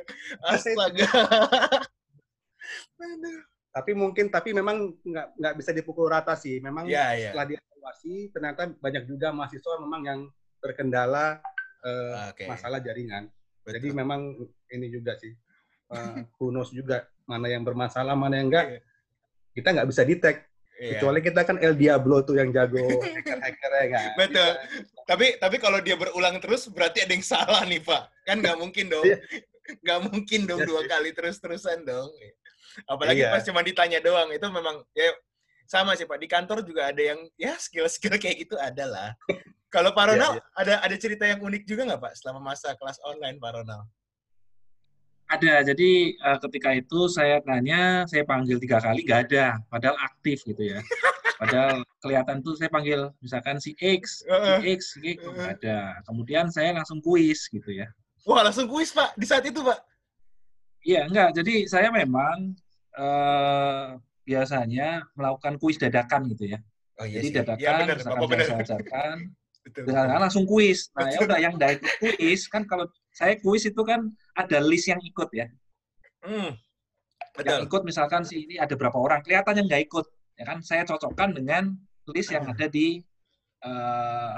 astaga 0.48 1.09
tapi 3.70 3.94
mungkin 3.94 4.26
tapi 4.28 4.50
memang 4.50 4.98
nggak 4.98 5.26
nggak 5.38 5.54
bisa 5.54 5.70
dipukul 5.70 6.11
rata 6.11 6.35
sih 6.35 6.59
memang 6.59 6.90
yeah, 6.90 7.14
yeah. 7.14 7.30
setelah 7.30 7.46
dievaluasi 7.54 8.14
ternyata 8.35 8.62
banyak 8.83 9.06
juga 9.06 9.30
mahasiswa 9.30 9.78
memang 9.78 10.02
yang 10.02 10.20
terkendala 10.59 11.38
uh, 11.87 12.35
okay. 12.35 12.50
masalah 12.50 12.83
jaringan 12.83 13.30
Betul. 13.62 13.78
jadi 13.78 13.88
memang 13.94 14.20
ini 14.74 14.87
juga 14.90 15.14
sih 15.22 15.30
uh, 15.94 16.18
who 16.42 16.50
knows 16.50 16.74
juga 16.74 17.06
mana 17.30 17.46
yang 17.46 17.62
bermasalah 17.62 18.18
mana 18.18 18.42
yang 18.42 18.50
enggak 18.50 18.66
yeah. 18.78 18.83
kita 19.54 19.68
nggak 19.70 19.88
bisa 19.88 20.02
detect 20.02 20.40
yeah. 20.74 20.98
kecuali 20.98 21.20
kita 21.22 21.40
kan 21.46 21.56
El 21.62 21.78
Diablo 21.78 22.26
tuh 22.26 22.42
yang 22.42 22.50
jago 22.50 22.83
hacker-hacker 23.16 23.70
ya 23.70 23.87
kan 23.87 24.09
betul 24.18 24.50
tapi 25.06 25.26
tapi 25.38 25.56
kalau 25.62 25.78
dia 25.78 25.94
berulang 25.94 26.42
terus 26.42 26.66
berarti 26.66 27.06
ada 27.06 27.14
yang 27.14 27.22
salah 27.22 27.62
nih 27.62 27.78
pak 27.78 28.11
kan 28.26 28.42
nggak 28.42 28.59
mungkin 28.59 28.90
dong 28.90 29.06
iya. 29.06 29.22
nggak 29.87 30.00
mungkin 30.11 30.40
dong 30.50 30.59
iya 30.59 30.66
dua 30.66 30.83
kali 30.90 31.14
terus 31.14 31.38
terusan 31.38 31.87
dong 31.87 32.11
Apalagi 32.87 33.22
iya. 33.24 33.35
pas 33.35 33.42
cuma 33.44 33.61
ditanya 33.64 33.98
doang 33.98 34.28
itu 34.30 34.46
memang 34.50 34.83
ya 34.94 35.11
sama 35.70 35.94
sih 35.94 36.06
Pak. 36.06 36.18
Di 36.18 36.28
kantor 36.28 36.66
juga 36.66 36.90
ada 36.90 37.02
yang 37.02 37.20
ya 37.38 37.54
skill-skill 37.54 38.18
kayak 38.18 38.46
gitu 38.46 38.59
ada 38.59 38.85
lah. 38.87 39.11
Kalau 39.74 39.94
Pak 39.94 40.04
Ronald 40.11 40.35
iya, 40.35 40.42
iya. 40.42 40.59
ada 40.59 40.74
ada 40.83 40.96
cerita 40.98 41.24
yang 41.30 41.38
unik 41.38 41.62
juga 41.62 41.87
nggak 41.87 42.02
Pak 42.02 42.12
selama 42.18 42.50
masa 42.50 42.74
kelas 42.74 42.98
online 43.06 43.38
Pak 43.38 43.52
Ronald? 43.54 43.87
Ada. 45.30 45.62
Jadi 45.62 46.18
uh, 46.18 46.38
ketika 46.42 46.74
itu 46.74 47.06
saya 47.06 47.38
tanya, 47.46 48.02
saya 48.11 48.26
panggil 48.26 48.59
tiga 48.59 48.83
kali 48.83 49.06
nggak 49.06 49.30
ada, 49.30 49.62
padahal 49.70 49.94
aktif 50.02 50.42
gitu 50.42 50.74
ya. 50.74 50.83
Padahal 51.40 51.80
kelihatan 52.04 52.44
tuh 52.44 52.52
saya 52.52 52.68
panggil 52.68 53.09
misalkan 53.24 53.56
si 53.56 53.72
X, 53.80 54.20
si 54.20 54.52
X, 54.76 54.80
si 54.92 55.16
X 55.16 55.24
nggak 55.24 55.64
ada. 55.64 55.96
Kemudian 56.04 56.52
saya 56.52 56.76
langsung 56.76 57.00
kuis 57.00 57.48
gitu 57.48 57.72
ya. 57.72 57.88
Wah 58.28 58.44
langsung 58.44 58.68
kuis 58.68 58.92
Pak 58.92 59.16
di 59.16 59.24
saat 59.24 59.40
itu 59.48 59.64
Pak? 59.64 59.80
Iya, 60.81 61.01
enggak. 61.09 61.37
Jadi 61.37 61.69
saya 61.69 61.93
memang 61.93 62.57
uh, 62.97 64.01
biasanya 64.25 65.05
melakukan 65.16 65.61
kuis 65.61 65.77
dadakan 65.77 66.31
gitu 66.33 66.57
ya. 66.57 66.59
Oh, 67.01 67.07
iya 67.09 67.21
Jadi 67.21 67.29
sih. 67.29 67.37
dadakan, 67.37 67.64
ya, 67.64 67.73
bener, 67.81 67.97
misalkan 67.97 68.29
bener. 68.29 68.47
saya 68.47 68.59
ajarkan, 68.61 69.16
misalkan 69.88 70.21
langsung 70.21 70.45
kuis. 70.45 70.93
Nah, 70.93 71.09
ya 71.09 71.19
udah 71.25 71.38
yang 71.40 71.55
dari 71.57 71.77
kuis 71.81 72.45
kan 72.49 72.62
kalau 72.69 72.85
saya 73.16 73.40
kuis 73.40 73.64
itu 73.64 73.83
kan 73.85 74.12
ada 74.37 74.59
list 74.61 74.88
yang 74.88 75.01
ikut 75.01 75.29
ya. 75.33 75.47
Hmm. 76.21 76.57
Yang 77.40 77.73
ikut 77.73 77.83
misalkan 77.88 78.21
si 78.29 78.45
ini 78.45 78.61
ada 78.61 78.77
berapa 78.77 78.97
orang, 78.97 79.25
kelihatan 79.25 79.64
yang 79.64 79.66
nggak 79.69 79.83
ikut, 79.88 80.07
ya 80.37 80.45
kan? 80.45 80.61
Saya 80.61 80.85
cocokkan 80.85 81.33
dengan 81.37 81.73
list 82.12 82.33
yang 82.33 82.45
hmm. 82.45 82.53
ada 82.53 82.66
di 82.69 83.01
uh, 83.64 84.37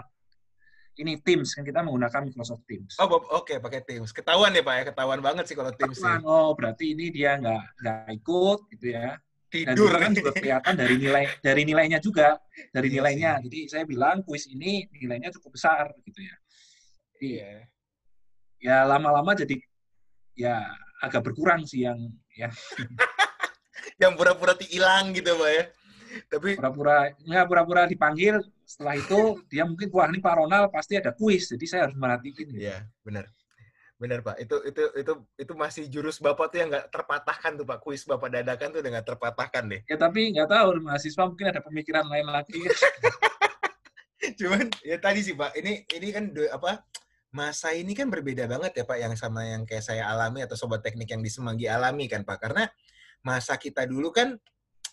ini 1.01 1.17
Teams 1.25 1.57
kan 1.57 1.65
kita 1.65 1.81
menggunakan 1.81 2.29
Microsoft 2.29 2.69
Teams. 2.69 2.93
Oh 3.01 3.09
oke 3.09 3.49
okay, 3.49 3.57
pakai 3.57 3.81
Teams. 3.87 4.13
Ketahuan 4.13 4.53
ya 4.53 4.61
pak 4.61 4.75
ya 4.77 4.83
ketahuan 4.93 5.21
banget 5.25 5.49
sih 5.49 5.57
kalau 5.57 5.73
Teams. 5.73 5.97
Ketahuan, 5.97 6.21
oh 6.29 6.53
berarti 6.53 6.93
ini 6.93 7.09
dia 7.09 7.41
nggak 7.41 7.65
nggak 7.81 8.01
ikut 8.21 8.59
gitu 8.77 8.87
ya. 8.93 9.17
Tidur 9.53 9.93
Dan 9.93 10.01
kan 10.01 10.13
juga 10.17 10.31
kelihatan 10.33 10.75
dari 10.81 10.95
nilai 10.97 11.25
dari 11.45 11.63
nilainya 11.69 11.99
juga 12.01 12.41
dari 12.73 12.89
iya 12.89 12.95
nilainya. 12.97 13.33
Yes. 13.37 13.43
Jadi 13.45 13.59
saya 13.69 13.85
bilang 13.85 14.25
kuis 14.25 14.49
ini 14.49 14.89
nilainya 14.97 15.29
cukup 15.37 15.61
besar 15.61 15.93
gitu 16.09 16.21
ya. 16.25 16.37
Iya. 17.21 17.53
Ya 18.63 18.77
lama-lama 18.89 19.37
jadi 19.37 19.61
ya 20.33 20.73
agak 21.05 21.29
berkurang 21.29 21.69
sih 21.69 21.85
yang 21.85 22.01
ya. 22.33 22.49
yang 24.03 24.17
pura-pura 24.17 24.57
hilang 24.65 25.13
gitu 25.13 25.37
pak 25.37 25.51
ya. 25.53 25.65
Tapi 26.33 26.57
pura-pura 26.57 27.13
ya 27.29 27.45
pura-pura 27.45 27.83
dipanggil. 27.85 28.41
Setelah 28.73 28.97
itu 28.97 29.21
dia 29.53 29.69
mungkin 29.69 29.93
wah 29.93 30.09
ini 30.09 30.25
Pak 30.25 30.35
Ronald 30.41 30.73
pasti 30.73 30.97
ada 30.97 31.13
kuis, 31.13 31.53
jadi 31.53 31.65
saya 31.69 31.81
harus 31.85 31.97
merhatiin. 32.01 32.57
Iya, 32.57 32.89
benar. 33.05 33.29
Benar 34.01 34.25
Pak, 34.25 34.41
itu 34.41 34.57
itu 34.65 34.83
itu 34.97 35.13
itu 35.37 35.53
masih 35.53 35.85
jurus 35.93 36.17
Bapak 36.17 36.49
tuh 36.49 36.65
yang 36.65 36.73
nggak 36.73 36.89
terpatahkan 36.89 37.61
tuh 37.61 37.69
Pak, 37.69 37.79
kuis 37.85 38.09
Bapak 38.09 38.33
dadakan 38.33 38.73
tuh 38.73 38.81
dengan 38.81 39.05
terpatahkan 39.05 39.63
deh. 39.69 39.81
Ya 39.85 40.01
tapi 40.01 40.33
nggak 40.33 40.49
tahu 40.49 40.81
mahasiswa 40.81 41.23
mungkin 41.29 41.53
ada 41.53 41.61
pemikiran 41.61 42.09
lain 42.09 42.33
lagi. 42.33 42.65
Cuman 44.41 44.73
ya 44.81 44.97
tadi 44.97 45.21
sih 45.21 45.37
Pak, 45.37 45.53
ini 45.61 45.85
ini 45.93 46.09
kan 46.09 46.33
apa 46.49 46.83
masa 47.31 47.77
ini 47.77 47.93
kan 47.93 48.09
berbeda 48.09 48.49
banget 48.49 48.73
ya 48.81 48.85
Pak 48.89 48.99
yang 48.99 49.15
sama 49.21 49.45
yang 49.45 49.69
kayak 49.69 49.85
saya 49.85 50.09
alami 50.09 50.43
atau 50.49 50.57
sobat 50.57 50.81
teknik 50.81 51.13
yang 51.13 51.21
di 51.21 51.29
Semanggi 51.29 51.69
alami 51.69 52.09
kan 52.09 52.25
Pak. 52.25 52.41
Karena 52.41 52.65
masa 53.21 53.61
kita 53.61 53.85
dulu 53.85 54.11
kan 54.11 54.35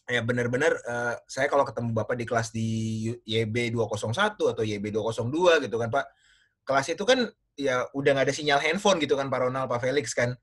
ya 0.10 0.26
benar-benar 0.26 0.74
uh, 0.90 1.16
saya 1.30 1.46
kalau 1.46 1.62
ketemu 1.62 1.94
Bapak 1.94 2.18
di 2.18 2.26
kelas 2.26 2.50
di 2.50 2.70
YB 3.30 3.70
201 3.78 4.34
atau 4.34 4.64
YB 4.66 4.90
202 4.90 5.70
gitu 5.70 5.78
kan 5.78 5.90
Pak. 5.94 6.06
Kelas 6.66 6.88
itu 6.90 7.04
kan 7.06 7.30
ya 7.54 7.86
udah 7.94 8.18
nggak 8.18 8.28
ada 8.28 8.36
sinyal 8.36 8.58
handphone 8.58 8.98
gitu 8.98 9.14
kan 9.14 9.30
Pak 9.30 9.40
Ronald, 9.46 9.70
Pak 9.70 9.86
Felix 9.86 10.18
kan. 10.18 10.34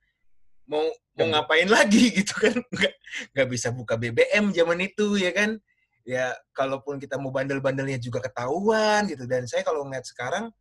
Mau 0.71 0.87
mau 1.19 1.27
ngapain 1.35 1.67
lagi 1.67 2.11
gitu 2.23 2.35
kan? 2.39 2.57
Nggak, 2.71 2.95
nggak 3.35 3.49
bisa 3.51 3.69
buka 3.75 3.99
BBM 3.99 4.55
zaman 4.55 4.79
itu 4.87 5.19
ya 5.19 5.35
kan. 5.35 5.59
Ya 6.07 6.31
kalaupun 6.55 7.03
kita 7.03 7.19
mau 7.19 7.35
bandel-bandelnya 7.35 7.99
juga 7.99 8.23
ketahuan 8.23 9.11
gitu. 9.11 9.27
Dan 9.27 9.51
saya 9.51 9.67
kalau 9.67 9.83
ngeliat 9.83 10.07
sekarang, 10.07 10.55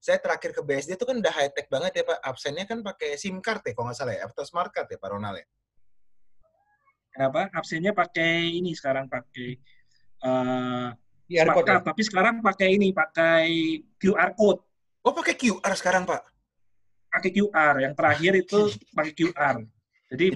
saya 0.00 0.16
terakhir 0.16 0.56
ke 0.56 0.64
BSD 0.64 0.96
itu 0.96 1.04
kan 1.04 1.20
udah 1.20 1.32
high 1.36 1.52
tech 1.52 1.68
banget 1.68 2.00
ya 2.00 2.04
Pak. 2.08 2.18
Absennya 2.24 2.64
kan 2.64 2.80
pakai 2.80 3.20
SIM 3.20 3.44
card 3.44 3.60
ya 3.68 3.76
kalau 3.76 3.92
nggak 3.92 3.98
salah 4.00 4.16
ya, 4.16 4.24
atau 4.24 4.44
smart 4.48 4.72
card 4.72 4.88
ya 4.88 4.96
Pak 4.96 5.10
Ronald 5.12 5.36
ya. 5.36 5.46
Kenapa? 7.16 7.48
Absennya 7.48 7.96
pakai 7.96 8.60
ini 8.60 8.76
sekarang 8.76 9.08
pakai 9.08 9.56
uh, 10.20 10.92
smart 11.24 11.64
card, 11.64 11.80
ya? 11.80 11.88
tapi 11.88 12.02
sekarang 12.04 12.44
pakai 12.44 12.68
ini, 12.76 12.92
pakai 12.92 13.48
QR 13.96 14.36
code. 14.36 14.60
Oh, 15.00 15.16
pakai 15.16 15.32
QR 15.32 15.72
sekarang, 15.72 16.04
Pak? 16.04 16.20
Pakai 17.08 17.32
QR. 17.32 17.80
Yang 17.80 17.94
terakhir 17.96 18.32
itu 18.36 18.60
pakai 18.92 19.12
QR. 19.16 19.56
Jadi 20.12 20.26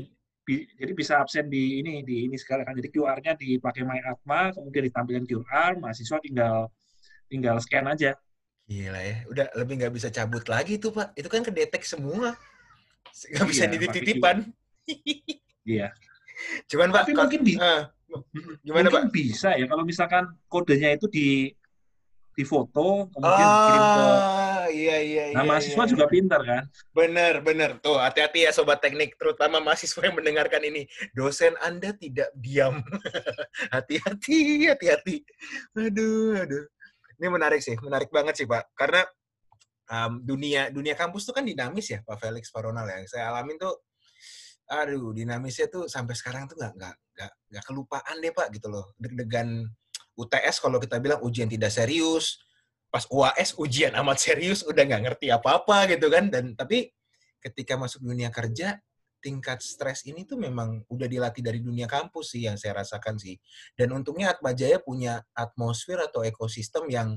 bi, 0.41 0.65
jadi 0.81 0.93
bisa 0.97 1.21
absen 1.21 1.53
di 1.53 1.85
ini 1.85 2.01
di 2.01 2.25
ini 2.25 2.41
sekarang 2.41 2.65
kan. 2.65 2.75
Jadi 2.81 2.89
QR-nya 2.89 3.37
dipakai 3.37 3.85
My 3.85 4.01
Atma, 4.01 4.49
kemudian 4.57 4.89
ditampilkan 4.89 5.25
QR, 5.29 5.77
mahasiswa 5.77 6.17
tinggal 6.25 6.73
tinggal 7.29 7.61
scan 7.61 7.93
aja. 7.93 8.17
Gila 8.65 9.01
ya, 9.05 9.17
udah 9.29 9.47
lebih 9.53 9.85
nggak 9.85 9.95
bisa 9.95 10.09
cabut 10.09 10.49
lagi 10.49 10.81
tuh 10.81 10.97
Pak. 10.97 11.13
Itu 11.13 11.29
kan 11.29 11.45
kedetek 11.45 11.85
semua. 11.85 12.41
Nggak 13.13 13.47
bisa 13.53 13.69
iya, 13.69 13.73
dititip-titipan. 13.77 14.37
iya. 15.69 15.89
Cuman 16.71 16.89
Pak, 16.91 17.07
Tapi 17.07 17.13
mungkin 17.17 17.41
di, 17.43 17.55
uh, 17.57 17.89
gimana 18.65 18.89
mungkin 18.91 19.09
Pak? 19.09 19.15
bisa 19.15 19.55
ya 19.55 19.67
kalau 19.71 19.85
misalkan 19.87 20.25
kodenya 20.51 20.99
itu 20.99 21.07
di 21.07 21.55
di 22.31 22.45
foto 22.47 23.11
kemudian 23.11 23.47
oh, 23.47 23.63
kirim 23.67 23.85
ke 23.85 24.07
iya 24.71 24.97
iya 25.03 25.25
nah 25.35 25.43
iya, 25.43 25.51
mahasiswa 25.51 25.83
iya. 25.85 25.91
juga 25.91 26.05
pintar 26.07 26.41
kan? 26.47 26.65
Bener 26.95 27.43
bener. 27.43 27.71
Tuh 27.83 27.99
hati-hati 27.99 28.47
ya 28.47 28.51
sobat 28.55 28.79
teknik 28.79 29.19
terutama 29.19 29.59
mahasiswa 29.59 29.99
yang 30.07 30.17
mendengarkan 30.17 30.63
ini. 30.63 30.87
Dosen 31.13 31.59
anda 31.59 31.91
tidak 31.91 32.31
diam. 32.39 32.81
Hati-hati 33.75 34.71
hati-hati. 34.71 35.27
Aduh 35.75 36.39
aduh. 36.39 36.65
Ini 37.19 37.27
menarik 37.29 37.61
sih 37.61 37.77
menarik 37.83 38.09
banget 38.15 38.39
sih 38.39 38.47
pak. 38.47 38.73
Karena 38.79 39.03
um, 39.91 40.23
dunia 40.23 40.71
dunia 40.71 40.95
kampus 40.95 41.27
tuh 41.27 41.35
kan 41.35 41.45
dinamis 41.45 41.91
ya 41.91 41.99
pak 42.07 42.17
Felix 42.23 42.49
Faronal 42.49 42.87
yang 42.87 43.05
saya 43.11 43.35
alamin 43.35 43.59
tuh 43.59 43.75
aduh 44.71 45.11
dinamisnya 45.11 45.67
tuh 45.67 45.91
sampai 45.91 46.15
sekarang 46.15 46.47
tuh 46.47 46.55
nggak 46.55 46.73
nggak 46.79 47.33
nggak 47.51 47.65
kelupaan 47.67 48.17
deh 48.23 48.31
pak 48.31 48.55
gitu 48.55 48.71
loh 48.71 48.95
deg-degan 49.03 49.67
UTS 50.21 50.61
kalau 50.61 50.77
kita 50.77 51.01
bilang 51.01 51.21
ujian 51.25 51.49
tidak 51.49 51.73
serius, 51.73 52.45
pas 52.93 53.09
UAS 53.09 53.57
ujian 53.57 53.97
amat 53.97 54.21
serius, 54.21 54.61
udah 54.67 54.83
nggak 54.85 55.03
ngerti 55.09 55.27
apa-apa 55.33 55.89
gitu 55.97 56.13
kan. 56.13 56.29
Dan 56.29 56.53
tapi 56.53 56.93
ketika 57.41 57.81
masuk 57.81 58.05
dunia 58.05 58.29
kerja, 58.29 58.77
tingkat 59.21 59.61
stres 59.65 60.05
ini 60.09 60.25
tuh 60.25 60.41
memang 60.41 60.85
udah 60.89 61.09
dilatih 61.09 61.45
dari 61.45 61.61
dunia 61.61 61.89
kampus 61.89 62.37
sih 62.37 62.45
yang 62.49 62.61
saya 62.61 62.85
rasakan 62.85 63.17
sih. 63.17 63.37
Dan 63.73 63.97
untungnya 63.97 64.37
Atma 64.37 64.53
Jaya 64.53 64.81
punya 64.81 65.25
atmosfer 65.33 65.97
atau 66.01 66.21
ekosistem 66.25 66.89
yang 66.93 67.17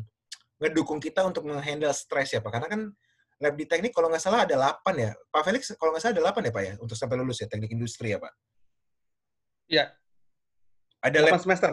ngedukung 0.63 1.03
kita 1.03 1.27
untuk 1.27 1.43
menghandle 1.47 1.91
stres 1.91 2.31
ya 2.31 2.39
Pak. 2.39 2.51
Karena 2.55 2.67
kan 2.71 2.81
lab 3.41 3.53
di 3.57 3.65
teknik 3.65 3.95
kalau 3.95 4.11
nggak 4.11 4.21
salah 4.21 4.45
ada 4.45 4.55
8 4.83 4.93
ya. 4.99 5.11
Pak 5.31 5.41
Felix 5.45 5.73
kalau 5.79 5.95
nggak 5.95 6.03
salah 6.03 6.13
ada 6.19 6.23
8 6.29 6.47
ya 6.47 6.51
Pak 6.53 6.63
ya 6.63 6.73
untuk 6.81 6.95
sampai 6.97 7.15
lulus 7.17 7.41
ya 7.41 7.47
teknik 7.49 7.71
industri 7.73 8.13
ya 8.13 8.19
Pak? 8.21 8.33
Iya. 9.71 9.85
Ada 11.03 11.17
8 11.23 11.27
lab 11.27 11.41
semester 11.41 11.69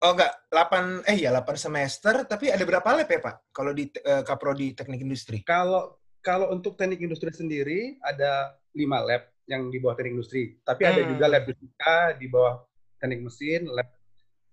Oh 0.00 0.16
enggak, 0.16 0.32
8 0.48 1.04
eh 1.12 1.28
ya 1.28 1.28
8 1.28 1.60
semester, 1.60 2.24
tapi 2.24 2.48
ada 2.48 2.64
berapa 2.64 2.88
lab 2.88 3.04
ya, 3.04 3.20
Pak? 3.20 3.52
Kalau 3.52 3.76
di 3.76 3.84
uh, 4.00 4.24
Kapro 4.24 4.56
di 4.56 4.72
Teknik 4.72 5.04
Industri? 5.04 5.44
Kalau 5.44 6.00
kalau 6.24 6.48
untuk 6.48 6.80
Teknik 6.80 7.04
Industri 7.04 7.28
sendiri 7.28 8.00
ada 8.00 8.56
5 8.72 8.80
lab 8.80 9.28
yang 9.44 9.68
di 9.68 9.76
bawah 9.76 10.00
Teknik 10.00 10.16
Industri. 10.16 10.56
Tapi 10.64 10.88
hmm. 10.88 10.90
ada 10.96 11.00
juga 11.04 11.24
lab 11.28 11.44
fisika 11.44 11.96
di 12.16 12.26
bawah 12.32 12.64
Teknik 12.96 13.20
Mesin, 13.28 13.68
lab 13.68 13.88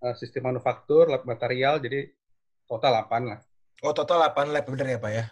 uh, 0.04 0.16
sistem 0.20 0.52
manufaktur, 0.52 1.08
lab 1.08 1.24
material, 1.24 1.80
jadi 1.80 2.12
total 2.68 3.08
8 3.08 3.32
lah. 3.32 3.40
Oh, 3.88 3.96
total 3.96 4.28
8 4.28 4.52
lab 4.52 4.68
benar 4.68 4.88
ya, 4.92 5.00
Pak 5.00 5.12
ya? 5.16 5.26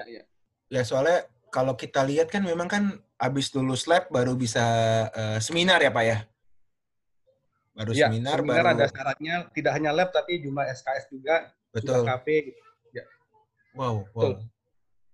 Ya, 0.00 0.04
ya. 0.08 0.22
Ya, 0.68 0.84
soalnya 0.84 1.24
kalau 1.48 1.74
kita 1.74 2.04
lihat 2.04 2.28
kan 2.28 2.44
memang 2.44 2.68
kan 2.68 3.00
habis 3.16 3.48
lulus 3.56 3.88
lab 3.88 4.06
baru 4.12 4.36
bisa 4.36 4.62
uh, 5.10 5.38
seminar 5.40 5.80
ya, 5.80 5.90
Pak 5.92 6.04
ya? 6.04 6.18
baru 7.78 7.92
ya, 7.94 8.10
seminar, 8.10 8.42
seminar 8.42 8.64
baru... 8.66 8.74
ada 8.74 8.86
syaratnya 8.90 9.34
tidak 9.54 9.72
hanya 9.78 9.90
lab 9.94 10.10
tapi 10.10 10.42
cuma 10.42 10.66
SKS 10.66 11.14
juga 11.14 11.54
betul 11.70 12.02
juga 12.02 12.18
KP 12.18 12.58
ya. 12.90 13.04
wow 13.78 14.02
wow 14.10 14.34
betul. 14.34 14.50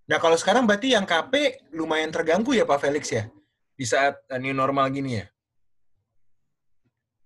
nah 0.09 0.17
kalau 0.17 0.37
sekarang 0.41 0.65
berarti 0.65 0.97
yang 0.97 1.05
KP 1.05 1.61
lumayan 1.77 2.09
terganggu 2.09 2.57
ya 2.57 2.65
Pak 2.65 2.81
Felix 2.81 3.13
ya 3.13 3.29
di 3.77 3.85
saat 3.85 4.17
new 4.41 4.57
normal 4.57 4.89
gini 4.89 5.21
ya 5.21 5.27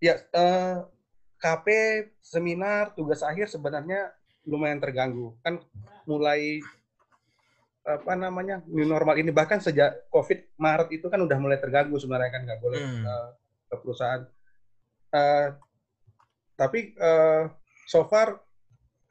ya 0.03 0.15
uh, 0.35 0.91
KP 1.39 1.67
seminar 2.19 2.99
tugas 2.99 3.23
akhir 3.23 3.47
sebenarnya 3.47 4.11
lumayan 4.43 4.83
terganggu 4.83 5.39
kan 5.47 5.63
mulai 6.03 6.59
apa 7.89 8.13
namanya 8.13 8.61
new 8.69 8.85
normal 8.85 9.17
ini 9.17 9.33
bahkan 9.33 9.57
sejak 9.65 10.13
COVID 10.13 10.61
Maret 10.61 10.89
itu 10.93 11.09
kan 11.09 11.25
udah 11.25 11.39
mulai 11.41 11.57
terganggu 11.57 11.97
sebenarnya 11.97 12.31
kan 12.31 12.43
nggak 12.45 12.61
boleh 12.61 12.81
hmm. 12.85 13.05
uh, 13.09 13.29
ke 13.73 13.77
perusahaan 13.81 14.23
Uh, 15.09 15.57
tapi 16.59 16.93
uh, 17.01 17.49
so 17.89 18.05
far 18.05 18.45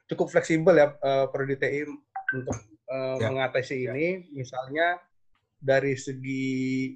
cukup 0.06 0.30
fleksibel 0.30 0.74
ya 0.78 0.94
uh, 1.02 1.26
Prodi 1.32 1.58
TI 1.58 1.82
untuk 2.34 2.56
uh, 2.86 3.18
ya. 3.18 3.28
mengatasi 3.32 3.88
ini. 3.88 4.30
Misalnya 4.30 5.02
dari 5.58 5.98
segi 5.98 6.94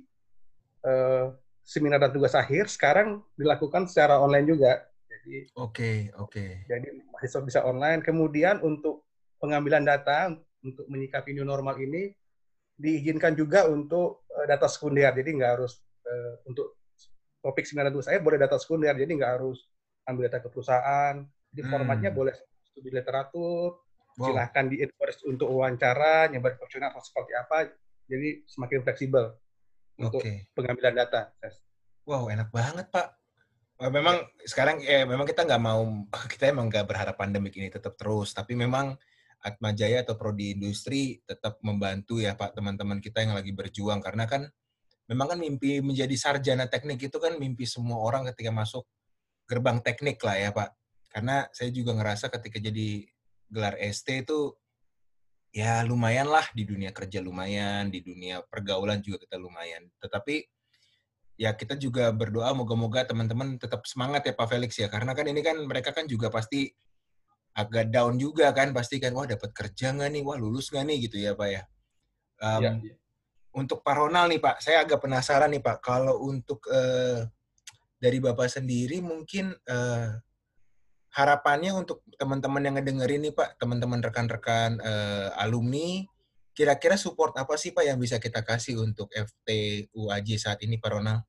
uh, 0.87 1.35
seminar 1.66 1.99
dan 1.99 2.14
tugas 2.14 2.38
akhir 2.38 2.71
sekarang 2.71 3.27
dilakukan 3.35 3.90
secara 3.90 4.23
online 4.23 4.47
juga. 4.47 4.73
Jadi 5.11 5.51
oke 5.59 5.75
okay, 5.75 5.97
oke. 6.14 6.31
Okay. 6.31 6.51
Jadi 6.71 6.87
mahasiswa 7.11 7.42
bisa 7.42 7.61
online. 7.66 8.07
Kemudian 8.07 8.62
untuk 8.62 9.03
pengambilan 9.42 9.83
data 9.83 10.31
untuk 10.62 10.87
menyikapi 10.87 11.35
new 11.35 11.46
normal 11.46 11.79
ini 11.79 12.14
diizinkan 12.79 13.37
juga 13.37 13.68
untuk 13.68 14.27
uh, 14.33 14.46
data 14.48 14.66
sekunder. 14.66 15.12
Jadi 15.12 15.31
nggak 15.38 15.53
harus 15.59 15.83
uh, 16.07 16.42
untuk 16.48 16.83
topik 17.42 17.66
seminar 17.66 17.90
tugas 17.90 18.07
saya 18.07 18.22
boleh 18.22 18.38
data 18.38 18.57
sekunder, 18.57 18.94
jadi 18.94 19.11
nggak 19.11 19.33
harus 19.38 19.66
ambil 20.07 20.31
data 20.31 20.38
ke 20.42 20.48
perusahaan. 20.48 21.14
Jadi 21.53 21.62
hmm. 21.62 21.70
formatnya 21.70 22.11
boleh 22.14 22.33
studi 22.64 22.88
literatur, 22.88 23.83
wow. 24.16 24.25
silahkan 24.25 24.64
di 24.70 24.81
untuk 25.29 25.48
wawancara, 25.51 26.33
nyebar 26.33 26.57
kuesioner 26.57 26.94
atau 26.94 27.03
seperti 27.05 27.33
apa. 27.37 27.68
Jadi 28.09 28.46
semakin 28.48 28.81
fleksibel 28.87 29.25
untuk 30.01 30.22
okay. 30.22 30.48
pengambilan 30.57 30.94
data. 30.96 31.31
Wow, 32.09 32.33
enak 32.33 32.48
banget 32.51 32.88
Pak. 32.88 33.20
Memang 33.83 34.22
ya. 34.22 34.46
sekarang 34.46 34.79
ya 34.79 35.03
memang 35.03 35.27
kita 35.27 35.42
nggak 35.42 35.62
mau 35.62 35.83
kita 36.33 36.55
emang 36.55 36.70
nggak 36.70 36.87
berharap 36.87 37.14
pandemik 37.18 37.55
ini 37.59 37.68
tetap 37.68 37.98
terus, 37.98 38.33
tapi 38.33 38.55
memang 38.55 38.94
Atma 39.42 39.74
Jaya 39.74 40.07
atau 40.07 40.14
Prodi 40.14 40.55
Industri 40.55 41.18
tetap 41.26 41.59
membantu 41.66 42.22
ya 42.22 42.38
Pak 42.38 42.55
teman-teman 42.55 43.02
kita 43.02 43.26
yang 43.26 43.35
lagi 43.35 43.50
berjuang 43.50 43.98
karena 43.98 44.24
kan 44.31 44.46
memang 45.11 45.35
kan 45.35 45.38
mimpi 45.42 45.83
menjadi 45.83 46.14
sarjana 46.14 46.70
teknik 46.70 47.02
itu 47.02 47.18
kan 47.18 47.37
mimpi 47.37 47.66
semua 47.66 47.98
orang 47.98 48.31
ketika 48.33 48.55
masuk 48.55 48.87
gerbang 49.50 49.83
teknik 49.83 50.22
lah 50.22 50.37
ya 50.38 50.50
Pak. 50.55 50.70
Karena 51.12 51.44
saya 51.52 51.68
juga 51.68 51.92
ngerasa 51.92 52.33
ketika 52.33 52.57
jadi 52.57 53.05
gelar 53.52 53.76
ST 53.92 54.24
itu 54.24 54.57
ya 55.52 55.85
lumayan 55.85 56.33
lah 56.33 56.48
di 56.57 56.64
dunia 56.64 56.88
kerja 56.96 57.20
lumayan, 57.20 57.92
di 57.92 58.00
dunia 58.00 58.40
pergaulan 58.48 59.05
juga 59.05 59.20
kita 59.20 59.37
lumayan. 59.37 59.85
Tetapi 60.00 60.40
ya 61.37 61.52
kita 61.52 61.76
juga 61.76 62.09
berdoa 62.14 62.57
moga-moga 62.57 63.05
teman-teman 63.05 63.61
tetap 63.61 63.85
semangat 63.85 64.24
ya 64.24 64.33
Pak 64.33 64.48
Felix 64.48 64.72
ya 64.78 64.88
karena 64.88 65.12
kan 65.12 65.26
ini 65.28 65.40
kan 65.44 65.57
mereka 65.64 65.92
kan 65.92 66.09
juga 66.09 66.33
pasti 66.33 66.72
agak 67.53 67.93
down 67.93 68.17
juga 68.17 68.49
kan 68.57 68.73
pasti 68.73 68.97
kan 68.97 69.12
wah 69.12 69.29
dapat 69.29 69.53
kerja 69.53 69.93
nggak 69.93 70.09
nih 70.09 70.23
wah 70.25 70.41
lulus 70.41 70.73
nggak 70.73 70.85
nih 70.88 70.97
gitu 71.09 71.17
ya 71.21 71.33
Pak 71.37 71.49
ya. 71.49 71.62
Um, 72.43 72.62
ya, 72.62 72.73
ya 72.81 72.95
untuk 73.53 73.85
Pak 73.85 73.95
Ronald 73.97 74.33
nih 74.33 74.41
Pak, 74.41 74.65
saya 74.65 74.83
agak 74.83 75.05
penasaran 75.05 75.53
nih 75.53 75.61
Pak, 75.61 75.85
kalau 75.85 76.25
untuk 76.25 76.65
uh, 76.73 77.29
dari 78.01 78.19
Bapak 78.19 78.49
sendiri 78.49 79.05
mungkin 79.05 79.53
uh, 79.69 80.17
harapannya 81.12 81.77
untuk 81.77 82.01
teman-teman 82.17 82.65
yang 82.65 82.75
ngedengerin 82.81 83.29
nih 83.29 83.35
Pak, 83.37 83.61
teman-teman 83.61 84.01
rekan-rekan 84.01 84.81
uh, 84.81 85.37
alumni, 85.37 86.01
kira-kira 86.57 86.97
support 86.97 87.37
apa 87.37 87.53
sih 87.61 87.77
Pak 87.77 87.85
yang 87.85 88.01
bisa 88.01 88.17
kita 88.17 88.41
kasih 88.41 88.81
untuk 88.81 89.12
FT 89.12 89.49
UAJ 89.93 90.29
saat 90.41 90.59
ini 90.65 90.81
Pak 90.81 90.91
Ronald? 90.97 91.29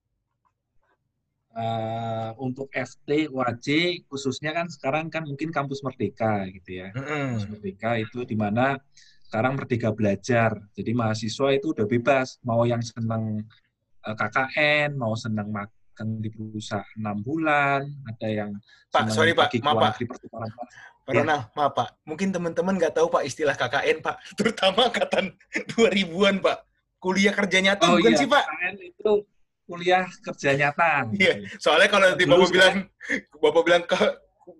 Uh, 1.54 2.34
untuk 2.42 2.66
FT 2.74 3.30
UAJ 3.30 4.02
khususnya 4.10 4.58
kan 4.58 4.66
sekarang 4.74 5.14
kan 5.14 5.22
mungkin 5.22 5.54
kampus 5.54 5.86
Merdeka 5.86 6.50
gitu 6.50 6.82
ya. 6.82 6.90
Mm. 6.98 7.38
Kampus 7.38 7.46
Merdeka 7.46 7.92
itu 8.02 8.26
di 8.26 8.34
mana 8.34 8.82
sekarang 9.30 9.58
Merdeka 9.58 9.94
Belajar. 9.94 10.58
Jadi 10.74 10.92
mahasiswa 10.98 11.54
itu 11.54 11.78
udah 11.78 11.86
bebas 11.86 12.42
mau 12.42 12.66
yang 12.66 12.82
senang 12.82 13.46
uh, 14.06 14.16
KKN, 14.18 14.94
mau 14.94 15.18
senang 15.18 15.50
magang 15.50 16.22
di 16.22 16.30
perusahaan 16.30 16.86
enam 16.98 17.18
bulan, 17.26 17.82
ada 18.06 18.28
yang 18.30 18.52
Pak, 18.94 19.10
sorry 19.10 19.34
Pak, 19.34 19.50
maaf 19.66 19.98
Pak. 19.98 20.06
Pak 20.06 21.12
ya. 21.12 21.26
Ronald, 21.26 21.50
maaf 21.58 21.74
Pak. 21.74 21.90
Mungkin 22.06 22.30
teman-teman 22.30 22.78
nggak 22.78 22.94
tahu 22.94 23.10
Pak 23.10 23.26
istilah 23.26 23.58
KKN 23.58 24.06
Pak, 24.06 24.16
terutama 24.38 24.94
angkatan 24.94 25.34
2000-an 25.74 26.38
Pak. 26.44 26.58
Kuliah 27.02 27.36
kerja 27.36 27.60
nyata 27.60 27.92
oh, 27.92 28.00
bukan 28.00 28.14
iya. 28.16 28.22
sih 28.22 28.30
Pak? 28.30 28.44
KKN 28.48 28.76
itu 28.80 29.12
kuliah 29.64 30.06
kerja 30.24 30.56
nyata. 30.56 31.08
Iya, 31.16 31.48
soalnya 31.60 31.90
kalau 31.90 32.06
nanti 32.12 32.24
Bapak 32.28 32.50
bilang, 32.52 32.76
Bapak 33.40 33.62
bilang 33.64 33.84
ke 33.88 33.98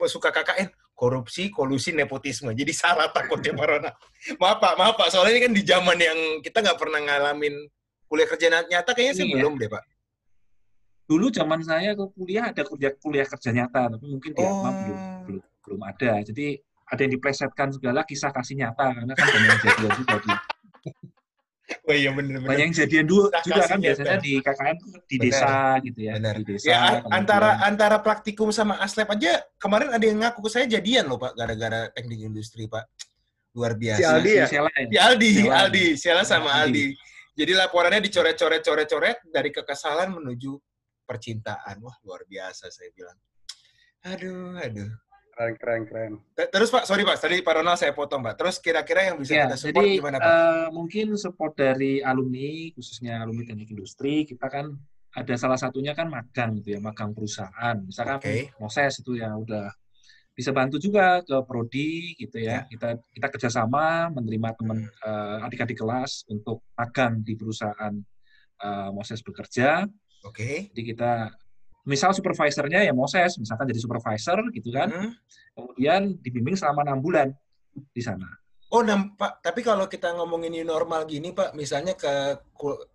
suka 0.08 0.32
KKN, 0.32 0.72
korupsi, 0.96 1.52
kolusi, 1.52 1.92
nepotisme. 1.92 2.56
Jadi 2.56 2.72
salah 2.72 3.12
takutnya 3.12 3.52
Pak 3.60 3.68
Ronald. 3.68 3.96
Maaf 4.40 4.58
Pak, 4.64 4.74
maaf 4.80 4.96
Pak. 4.96 5.08
Soalnya 5.12 5.36
ini 5.36 5.42
kan 5.44 5.54
di 5.54 5.64
zaman 5.64 5.98
yang 6.00 6.20
kita 6.40 6.64
nggak 6.64 6.80
pernah 6.80 7.00
ngalamin 7.04 7.56
kuliah 8.08 8.28
kerja 8.30 8.48
nyata 8.70 8.92
kayaknya 8.94 9.14
sih 9.18 9.26
iya. 9.28 9.36
belum 9.42 9.60
deh 9.60 9.70
Pak. 9.70 9.84
Dulu 11.04 11.28
zaman 11.34 11.60
saya 11.62 11.92
ke 11.94 12.06
kuliah 12.16 12.54
ada 12.56 12.64
kuliah 12.64 12.94
kuliah 12.96 13.28
kerja 13.28 13.52
nyata, 13.52 13.92
tapi 13.92 14.06
mungkin 14.08 14.32
di 14.32 14.40
oh. 14.40 14.64
belum, 14.64 15.00
belum 15.28 15.44
belum 15.68 15.82
ada. 15.84 16.24
Jadi 16.24 16.60
ada 16.88 17.00
yang 17.00 17.14
diplesetkan 17.18 17.68
segala 17.74 18.06
kisah 18.06 18.32
kasih 18.32 18.60
nyata 18.60 18.94
karena 18.94 19.14
kan 19.18 19.26
banyak 19.28 19.58
kejadian 19.60 19.92
juga 19.98 20.16
di 20.22 20.32
Oh 21.88 21.96
iya 21.96 22.12
benar 22.12 22.44
benar. 22.44 22.50
Banyak 22.54 22.66
yang 22.70 22.76
jadian 22.76 23.06
dulu 23.08 23.32
juga 23.44 23.62
kan 23.64 23.80
biasanya 23.80 24.20
di 24.20 24.34
KKN 24.44 24.78
di 24.84 25.16
bener. 25.16 25.24
desa 25.24 25.54
gitu 25.80 26.00
ya. 26.00 26.14
Bener. 26.20 26.36
Di 26.40 26.44
desa. 26.56 26.66
Ya, 26.68 26.80
antara 27.08 27.50
antara 27.64 27.98
praktikum 28.04 28.52
sama 28.52 28.80
aslep 28.84 29.08
aja 29.16 29.40
kemarin 29.56 29.90
ada 29.96 30.04
yang 30.04 30.20
ngaku 30.20 30.44
ke 30.44 30.50
saya 30.52 30.66
jadian 30.68 31.08
loh 31.08 31.16
Pak 31.16 31.40
gara-gara 31.40 31.88
teknik 31.96 32.20
industri 32.20 32.68
Pak. 32.68 32.84
Luar 33.56 33.80
biasa. 33.80 34.02
Si 34.02 34.06
Aldi 34.06 34.32
ya? 34.34 34.46
Si, 34.50 34.56
si 34.58 34.98
Aldi, 34.98 35.30
Siala. 35.40 35.56
Aldi, 35.64 35.86
Siala 35.96 36.24
sama 36.28 36.50
Aldi. 36.58 36.84
Aldi. 36.90 37.12
Jadi 37.34 37.52
laporannya 37.58 38.02
dicoret-coret-coret-coret 38.06 39.18
dari 39.30 39.50
kekesalan 39.50 40.10
menuju 40.14 40.54
percintaan. 41.06 41.82
Wah, 41.82 41.98
luar 42.06 42.26
biasa 42.30 42.70
saya 42.70 42.90
bilang. 42.94 43.18
Aduh, 44.06 44.58
aduh. 44.58 44.90
Keren, 45.34 45.58
keren, 45.58 45.82
keren. 45.90 46.14
Terus 46.38 46.70
Pak, 46.70 46.86
sorry 46.86 47.02
Pak, 47.02 47.18
tadi 47.18 47.42
Pak 47.42 47.54
Ronald 47.58 47.82
saya 47.82 47.90
potong 47.90 48.22
Pak. 48.22 48.38
Terus 48.38 48.62
kira-kira 48.62 49.10
yang 49.10 49.18
bisa 49.18 49.34
ya, 49.34 49.50
kita 49.50 49.58
support 49.58 49.82
jadi, 49.82 49.98
gimana 49.98 50.18
Pak? 50.22 50.30
Uh, 50.30 50.68
mungkin 50.70 51.08
support 51.18 51.54
dari 51.58 52.06
alumni, 52.06 52.70
khususnya 52.78 53.26
alumni 53.26 53.42
teknik 53.50 53.74
industri, 53.74 54.30
kita 54.30 54.46
kan 54.46 54.78
ada 55.14 55.34
salah 55.34 55.58
satunya 55.58 55.98
kan 55.98 56.06
magang 56.06 56.62
gitu 56.62 56.78
ya, 56.78 56.80
magang 56.80 57.18
perusahaan. 57.18 57.76
Misalkan 57.82 58.22
okay. 58.22 58.54
Moses 58.62 59.02
itu 59.02 59.18
yang 59.18 59.42
udah 59.42 59.74
bisa 60.34 60.50
bantu 60.54 60.78
juga 60.78 61.26
ke 61.26 61.38
prodi 61.46 62.14
gitu 62.14 62.38
ya. 62.38 62.66
ya. 62.66 62.70
Kita 62.70 62.88
kita 63.14 63.28
kerjasama 63.34 64.14
menerima 64.14 64.50
teman 64.54 64.86
uh, 64.86 65.46
adik-adik 65.50 65.82
kelas 65.82 66.30
untuk 66.30 66.62
magang 66.78 67.26
di 67.26 67.34
perusahaan 67.34 67.94
uh, 68.62 68.90
Moses 68.94 69.26
bekerja. 69.26 69.90
Oke. 70.26 70.38
Okay. 70.38 70.56
Jadi 70.74 70.82
kita 70.94 71.34
misal 71.84 72.16
supervisornya 72.16 72.88
ya 72.88 72.94
Moses, 72.96 73.36
misalkan 73.36 73.68
jadi 73.68 73.80
supervisor 73.80 74.40
gitu 74.56 74.72
kan, 74.72 74.88
hmm. 74.90 75.12
kemudian 75.56 76.02
dibimbing 76.24 76.56
selama 76.56 76.88
enam 76.88 77.00
bulan 77.04 77.28
di 77.92 78.02
sana. 78.04 78.28
Oh, 78.74 78.82
Pak. 78.82 79.46
Tapi 79.46 79.62
kalau 79.62 79.86
kita 79.86 80.18
ngomongin 80.18 80.50
new 80.50 80.66
normal 80.66 81.06
gini, 81.06 81.30
Pak, 81.30 81.54
misalnya 81.54 81.94
ke 81.94 82.42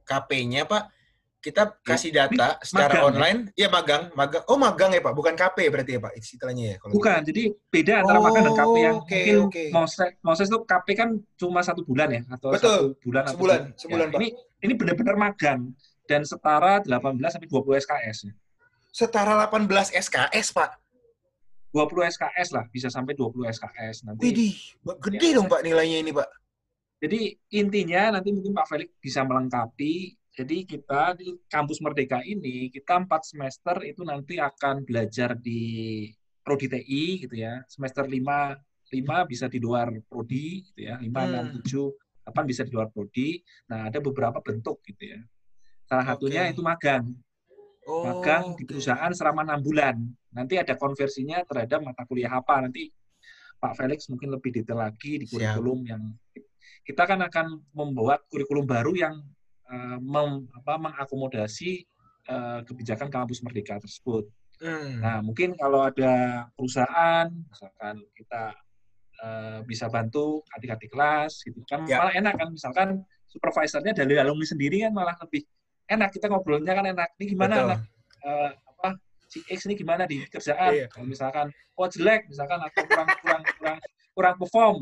KP-nya, 0.02 0.66
Pak, 0.66 0.90
kita 1.38 1.70
ya, 1.70 1.86
kasih 1.86 2.10
data 2.10 2.58
secara 2.66 2.90
magang, 2.90 2.98
ya? 2.98 3.06
online. 3.06 3.38
Iya, 3.54 3.62
ya, 3.62 3.68
magang, 3.70 4.02
magang. 4.18 4.42
Oh, 4.50 4.58
magang 4.58 4.90
ya, 4.90 4.98
Pak. 4.98 5.14
Bukan 5.14 5.34
KP 5.38 5.70
berarti 5.70 5.94
ya, 5.94 6.00
Pak, 6.02 6.12
istilahnya 6.18 6.64
ya. 6.74 6.76
Kalau 6.82 6.92
Bukan. 6.98 7.18
Gitu. 7.22 7.28
Jadi 7.30 7.42
beda 7.70 7.94
antara 8.02 8.18
oh, 8.18 8.24
magang 8.26 8.42
dan 8.42 8.54
KP 8.58 8.76
yang 8.82 8.96
okay, 8.98 9.22
mungkin 9.22 9.38
okay. 9.46 9.68
Moses, 9.70 10.08
Moses 10.18 10.46
itu 10.50 10.58
KP 10.66 10.86
kan 10.98 11.08
cuma 11.38 11.60
satu 11.62 11.86
bulan 11.86 12.08
ya, 12.10 12.22
atau 12.26 12.50
Betul. 12.50 12.58
satu 12.58 13.06
bulan. 13.06 13.24
Sebulan, 13.30 13.60
atau, 13.70 13.78
sebulan, 13.78 14.06
ya, 14.10 14.10
Pak. 14.10 14.18
Ini 14.18 14.28
ini 14.66 14.72
benar-benar 14.74 15.14
magang 15.14 15.60
dan 16.10 16.26
setara 16.26 16.82
18 16.82 17.14
sampai 17.30 17.46
20 17.46 17.86
SKS. 17.86 18.18
Ya 18.26 18.34
setara 18.92 19.36
18 19.48 19.94
SKS, 19.94 20.52
Pak. 20.52 20.70
20 21.68 22.08
SKS 22.08 22.48
lah, 22.56 22.64
bisa 22.72 22.88
sampai 22.88 23.12
20 23.12 23.44
SKS 23.52 24.08
nanti. 24.08 24.24
Widih, 24.24 24.56
gede 25.04 25.28
ya. 25.30 25.36
dong 25.36 25.52
Pak 25.52 25.60
nilainya 25.60 26.00
ini, 26.00 26.10
Pak. 26.16 26.28
Jadi 26.98 27.30
intinya 27.54 28.18
nanti 28.18 28.34
mungkin 28.34 28.56
Pak 28.56 28.66
Felix 28.66 28.90
bisa 28.98 29.22
melengkapi. 29.22 30.16
Jadi 30.38 30.56
kita 30.66 31.18
di 31.18 31.34
kampus 31.50 31.82
Merdeka 31.82 32.22
ini, 32.22 32.70
kita 32.70 33.02
empat 33.02 33.26
semester 33.26 33.82
itu 33.82 34.06
nanti 34.06 34.38
akan 34.38 34.86
belajar 34.86 35.34
di 35.34 36.06
Prodi 36.42 36.66
TI 36.70 37.26
gitu 37.26 37.36
ya. 37.36 37.62
Semester 37.66 38.06
5, 38.06 38.16
5 38.16 39.30
bisa 39.30 39.46
di 39.50 39.58
luar 39.60 39.92
Prodi 40.06 40.62
gitu 40.72 40.80
ya. 40.88 40.96
5, 40.96 41.04
hmm. 41.04 41.60
6, 41.62 41.68
7, 41.68 42.32
8 42.32 42.50
bisa 42.50 42.62
di 42.64 42.72
luar 42.72 42.88
Prodi. 42.90 43.38
Nah, 43.70 43.90
ada 43.90 43.98
beberapa 43.98 44.38
bentuk 44.40 44.80
gitu 44.86 45.04
ya. 45.04 45.20
Salah 45.86 46.06
satunya 46.06 46.46
okay. 46.46 46.52
itu 46.54 46.62
magang 46.62 47.04
oh, 47.88 48.04
magang 48.04 48.52
di 48.54 48.68
perusahaan 48.68 49.10
selama 49.16 49.48
enam 49.48 49.60
bulan. 49.64 49.96
Nanti 50.36 50.60
ada 50.60 50.76
konversinya 50.76 51.40
terhadap 51.48 51.80
mata 51.80 52.04
kuliah 52.04 52.30
apa. 52.36 52.68
Nanti 52.68 52.92
Pak 53.58 53.74
Felix 53.74 54.06
mungkin 54.12 54.30
lebih 54.36 54.54
detail 54.54 54.78
lagi 54.78 55.18
di 55.18 55.26
kurikulum 55.26 55.82
Siap. 55.82 55.90
yang 55.90 56.02
kita 56.84 57.02
kan 57.08 57.20
akan 57.24 57.58
membuat 57.74 58.24
kurikulum 58.30 58.68
baru 58.68 58.92
yang 58.94 59.14
uh, 59.66 59.98
mem, 59.98 60.46
apa, 60.54 60.78
mengakomodasi 60.78 61.84
uh, 62.30 62.60
kebijakan 62.64 63.08
kampus 63.10 63.42
merdeka 63.42 63.80
tersebut. 63.82 64.28
Hmm. 64.58 64.98
Nah, 65.02 65.18
mungkin 65.22 65.54
kalau 65.54 65.86
ada 65.86 66.46
perusahaan, 66.54 67.30
misalkan 67.30 68.02
kita 68.14 68.56
uh, 69.22 69.58
bisa 69.66 69.86
bantu 69.86 70.42
adik-adik 70.54 70.90
kelas, 70.90 71.46
gitu 71.46 71.62
kan 71.66 71.86
ya. 71.86 72.02
malah 72.02 72.14
enak 72.14 72.34
kan, 72.34 72.48
misalkan 72.50 72.88
supervisornya 73.28 73.92
dari 73.92 74.18
alumni 74.18 74.46
sendiri 74.48 74.82
kan 74.88 74.92
malah 74.96 75.14
lebih 75.20 75.44
enak 75.88 76.08
kita 76.14 76.28
ngobrolnya 76.28 76.72
kan 76.76 76.84
enak. 76.86 77.08
Ini 77.18 77.24
gimana 77.32 77.54
Betul. 77.56 77.66
anak 77.68 77.80
uh, 78.24 78.50
apa 78.54 78.88
si 79.28 79.38
X 79.48 79.68
ini 79.68 79.74
gimana 79.76 80.04
di 80.04 80.24
kerjaan? 80.28 80.72
Iya. 80.72 80.86
Kalau 80.92 81.06
misalkan 81.08 81.46
oh 81.76 81.88
jelek, 81.88 82.28
misalkan 82.28 82.58
atau 82.60 82.82
kurang 82.84 83.08
kurang 83.24 83.42
kurang 83.58 83.78
kurang 84.12 84.34
perform, 84.36 84.76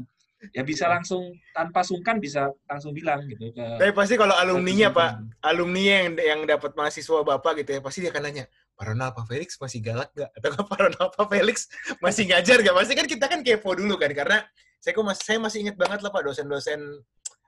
ya 0.57 0.63
bisa 0.65 0.89
langsung 0.89 1.33
tanpa 1.53 1.85
sungkan 1.85 2.17
bisa 2.17 2.49
langsung 2.65 2.97
bilang 2.97 3.25
gitu 3.29 3.53
ke 3.53 3.65
Tapi 3.77 3.93
pasti 3.93 4.15
kalau 4.17 4.33
alumninya 4.33 4.89
Pak, 4.89 5.11
alumni 5.45 5.83
yang 5.83 6.17
yang 6.17 6.41
dapat 6.49 6.73
mahasiswa 6.73 7.21
Bapak 7.21 7.61
gitu 7.61 7.77
ya, 7.77 7.81
pasti 7.85 8.01
dia 8.01 8.11
akan 8.15 8.23
nanya, 8.25 8.45
Pak 8.77 8.85
Ronald 8.89 9.13
Pak 9.13 9.29
Felix 9.29 9.61
masih 9.61 9.85
galak 9.85 10.09
nggak? 10.17 10.31
Atau 10.41 10.65
Pak 10.65 10.79
Ronald 10.81 11.11
Pak 11.13 11.27
Felix 11.29 11.57
masih 12.01 12.25
ngajar 12.33 12.65
nggak? 12.65 12.77
Pasti 12.81 12.93
kan 12.97 13.07
kita 13.09 13.25
kan 13.29 13.41
kepo 13.45 13.77
dulu 13.77 14.01
kan, 14.01 14.09
karena 14.17 14.41
saya 14.81 14.93
kok 14.97 15.05
saya 15.21 15.39
masih 15.43 15.59
ingat 15.69 15.77
banget 15.77 16.01
lah 16.01 16.09
Pak 16.09 16.23
dosen-dosen 16.33 16.81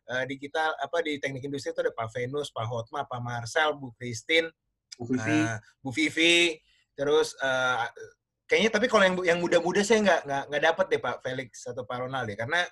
uh, 0.08 0.24
di 0.24 0.40
kita 0.40 0.74
apa 0.80 0.98
di 1.04 1.20
teknik 1.20 1.44
industri 1.44 1.70
itu 1.70 1.80
ada 1.84 1.92
Pak 1.92 2.08
Venus, 2.16 2.48
Pak 2.50 2.66
Hotma, 2.66 3.04
Pak 3.04 3.20
Marcel, 3.20 3.76
Bu 3.76 3.92
Christine, 3.94 4.48
Bu 4.96 5.04
Vivi, 5.06 5.40
uh, 5.44 5.56
Bu 5.84 5.90
Vivi 5.92 6.56
terus 6.98 7.38
uh, 7.38 7.86
kayaknya 8.50 8.74
tapi 8.74 8.90
kalau 8.90 9.04
yang 9.06 9.16
yang 9.22 9.38
muda-muda 9.38 9.86
saya 9.86 10.02
nggak 10.02 10.20
nggak 10.26 10.44
nggak 10.50 10.62
dapat 10.72 10.86
deh 10.90 11.00
Pak 11.00 11.16
Felix 11.22 11.50
atau 11.68 11.86
Pak 11.86 11.96
Ronald 12.02 12.26
deh 12.26 12.34
karena 12.34 12.66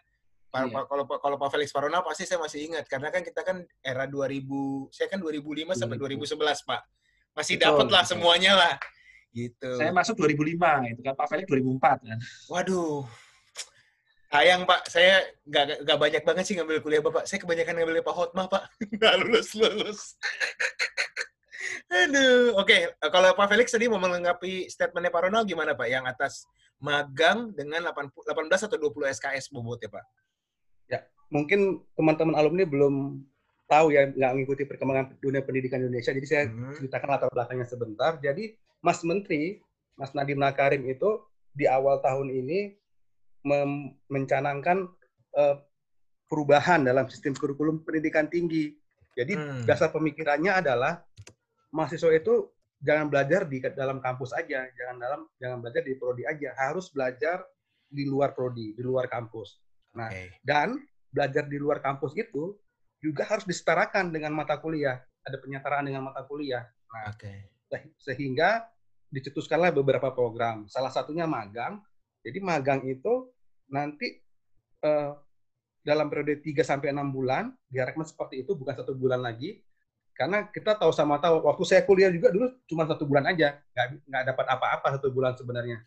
Pak, 0.51 0.73
iya. 0.73 0.83
kalau 0.89 1.05
kalau 1.07 1.37
Pak 1.37 1.51
Felix 1.53 1.69
Pak 1.71 1.87
Ronald 1.87 2.03
pasti 2.03 2.25
saya 2.25 2.41
masih 2.41 2.65
ingat 2.67 2.89
karena 2.89 3.13
kan 3.13 3.21
kita 3.21 3.45
kan 3.45 3.63
era 3.85 4.09
2000 4.09 4.41
saya 4.91 5.07
kan 5.13 5.21
2005 5.21 5.77
sampai 5.77 5.97
2011 6.01 6.65
Pak. 6.65 6.83
Masih 7.37 7.61
dapat 7.61 7.87
lah 7.93 8.03
semuanya 8.09 8.57
lah 8.57 8.75
gitu. 9.37 9.77
Saya 9.77 9.93
masuk 9.93 10.17
2005 10.17 10.97
itu 10.97 11.01
kan 11.05 11.13
Pak 11.13 11.27
Felix 11.29 11.47
2004 11.53 12.09
kan. 12.09 12.19
Waduh 12.49 13.05
Sayang 14.27 14.67
Pak, 14.67 14.91
saya 14.91 15.23
nggak 15.47 15.87
nggak 15.87 15.99
banyak 15.99 16.23
banget 16.27 16.45
sih 16.51 16.55
ngambil 16.59 16.83
kuliah 16.83 17.03
Bapak. 17.03 17.31
Saya 17.31 17.39
kebanyakan 17.39 17.79
ngambil 17.79 18.03
Pak 18.03 18.17
Hotma 18.17 18.45
Pak. 18.51 18.63
Nggak 18.99 19.15
lulus 19.23 19.49
lulus. 19.55 20.01
Aduh, 22.05 22.59
oke. 22.59 22.67
Okay. 22.67 22.81
Kalau 22.99 23.31
Pak 23.39 23.47
Felix 23.47 23.71
tadi 23.71 23.87
mau 23.87 24.03
melengkapi 24.03 24.67
statementnya 24.67 25.15
Pak 25.15 25.31
Ronald 25.31 25.47
gimana 25.47 25.79
Pak? 25.79 25.87
Yang 25.87 26.05
atas 26.11 26.33
magang 26.83 27.55
dengan 27.55 27.87
18 27.87 28.67
atau 28.67 28.77
20 28.77 29.15
SKS 29.15 29.55
bobotnya 29.55 29.89
Pak? 29.95 30.05
Ya, 30.91 31.01
mungkin 31.31 31.87
teman-teman 31.95 32.35
alumni 32.35 32.67
belum 32.67 33.23
tahu 33.71 33.95
ya, 33.95 34.11
nggak 34.11 34.33
mengikuti 34.35 34.63
perkembangan 34.67 35.15
dunia 35.23 35.43
pendidikan 35.47 35.79
Indonesia. 35.83 36.11
Jadi 36.11 36.27
saya 36.27 36.43
hmm. 36.51 36.83
ceritakan 36.83 37.09
latar 37.15 37.31
belakangnya 37.31 37.67
sebentar. 37.71 38.19
Jadi 38.19 38.59
Mas 38.83 39.07
Menteri, 39.07 39.63
Mas 39.95 40.11
Nadiem 40.11 40.43
Nakarim 40.43 40.83
itu 40.91 41.23
di 41.55 41.71
awal 41.71 42.03
tahun 42.03 42.35
ini 42.35 42.75
mencanangkan 44.11 44.91
uh, 45.39 45.57
perubahan 46.27 46.83
dalam 46.83 47.07
sistem 47.07 47.33
kurikulum 47.39 47.87
pendidikan 47.87 48.27
tinggi. 48.27 48.75
Jadi 49.17 49.39
hmm. 49.39 49.63
dasar 49.65 49.95
pemikirannya 49.95 50.61
adalah 50.61 51.01
mahasiswa 51.73 52.13
itu 52.13 52.51
jangan 52.83 53.09
belajar 53.09 53.49
di 53.49 53.63
dalam 53.73 54.03
kampus 54.03 54.37
aja, 54.37 54.69
jangan 54.77 54.97
dalam 55.01 55.21
jangan 55.41 55.59
belajar 55.65 55.83
di 55.87 55.95
prodi 55.97 56.23
aja, 56.29 56.53
harus 56.59 56.93
belajar 56.93 57.41
di 57.87 58.05
luar 58.05 58.37
prodi, 58.37 58.77
di 58.77 58.83
luar 58.85 59.09
kampus. 59.09 59.57
Nah, 59.97 60.13
okay. 60.13 60.37
dan 60.45 60.77
belajar 61.09 61.49
di 61.49 61.57
luar 61.57 61.81
kampus 61.81 62.13
itu 62.19 62.53
juga 63.01 63.25
harus 63.25 63.49
disetarakan 63.49 64.13
dengan 64.13 64.37
mata 64.37 64.61
kuliah, 64.61 65.01
ada 65.25 65.41
penyetaraan 65.41 65.89
dengan 65.89 66.13
mata 66.13 66.27
kuliah. 66.29 66.67
Nah, 66.93 67.15
okay. 67.17 67.49
sehingga 67.97 68.69
dicetuskanlah 69.09 69.73
beberapa 69.73 70.13
program. 70.13 70.69
Salah 70.69 70.93
satunya 70.93 71.25
magang. 71.25 71.81
Jadi 72.27 72.43
magang 72.43 72.83
itu 72.85 73.31
nanti 73.71 74.19
uh, 74.85 75.17
dalam 75.87 76.11
periode 76.11 76.43
3 76.43 76.67
sampai 76.67 76.91
6 76.91 77.15
bulan, 77.15 77.55
diharapkan 77.71 78.07
seperti 78.07 78.43
itu 78.43 78.59
bukan 78.59 78.75
satu 78.75 78.93
bulan 78.99 79.23
lagi, 79.23 79.63
karena 80.17 80.49
kita 80.51 80.75
tahu 80.75 80.91
sama 80.91 81.21
tahu 81.23 81.47
waktu 81.47 81.63
saya 81.69 81.83
kuliah 81.87 82.11
juga 82.11 82.33
dulu 82.33 82.51
cuma 82.67 82.89
satu 82.89 83.05
bulan 83.07 83.31
aja. 83.31 83.61
Nggak 83.77 83.87
nggak 84.09 84.23
dapat 84.35 84.47
apa-apa 84.51 84.87
satu 84.99 85.09
bulan 85.13 85.37
sebenarnya. 85.37 85.79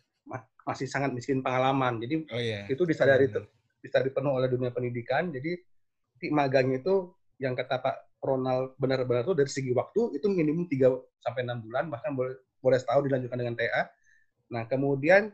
Masih 0.64 0.86
sangat 0.86 1.10
miskin 1.10 1.42
pengalaman. 1.42 1.98
Jadi 1.98 2.14
oh, 2.30 2.40
yeah. 2.40 2.64
itu 2.70 2.86
disadari 2.86 3.26
yeah. 3.26 3.44
disadari 3.82 4.14
penuh 4.14 4.38
oleh 4.38 4.46
dunia 4.46 4.70
pendidikan. 4.70 5.28
Jadi 5.34 5.58
di 6.20 6.28
magang 6.30 6.70
itu 6.70 7.10
yang 7.40 7.56
kata 7.56 7.80
Pak 7.80 7.96
Ronald 8.20 8.76
benar-benar 8.76 9.24
itu 9.24 9.34
dari 9.34 9.50
segi 9.50 9.72
waktu 9.72 10.14
itu 10.16 10.28
minimum 10.30 10.68
3 10.70 11.26
sampai 11.26 11.40
enam 11.42 11.60
bulan. 11.66 11.90
Bahkan 11.90 12.12
boleh 12.14 12.36
boleh 12.60 12.78
setahun 12.78 13.02
dilanjutkan 13.08 13.40
dengan 13.40 13.56
TA 13.56 13.82
nah 14.50 14.66
kemudian 14.68 15.32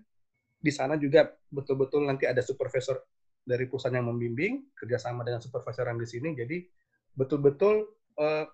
di 0.67 0.75
sana 0.75 0.99
juga 0.99 1.31
betul-betul 1.47 2.03
nanti 2.03 2.27
ada 2.27 2.43
supervisor 2.43 2.99
dari 3.47 3.71
perusahaan 3.71 3.95
yang 3.95 4.11
membimbing 4.11 4.75
kerjasama 4.75 5.23
dengan 5.23 5.39
supervisor 5.39 5.87
yang 5.87 6.03
di 6.03 6.09
sini 6.11 6.35
jadi 6.35 6.67
betul-betul 7.15 7.87
uh, 8.19 8.45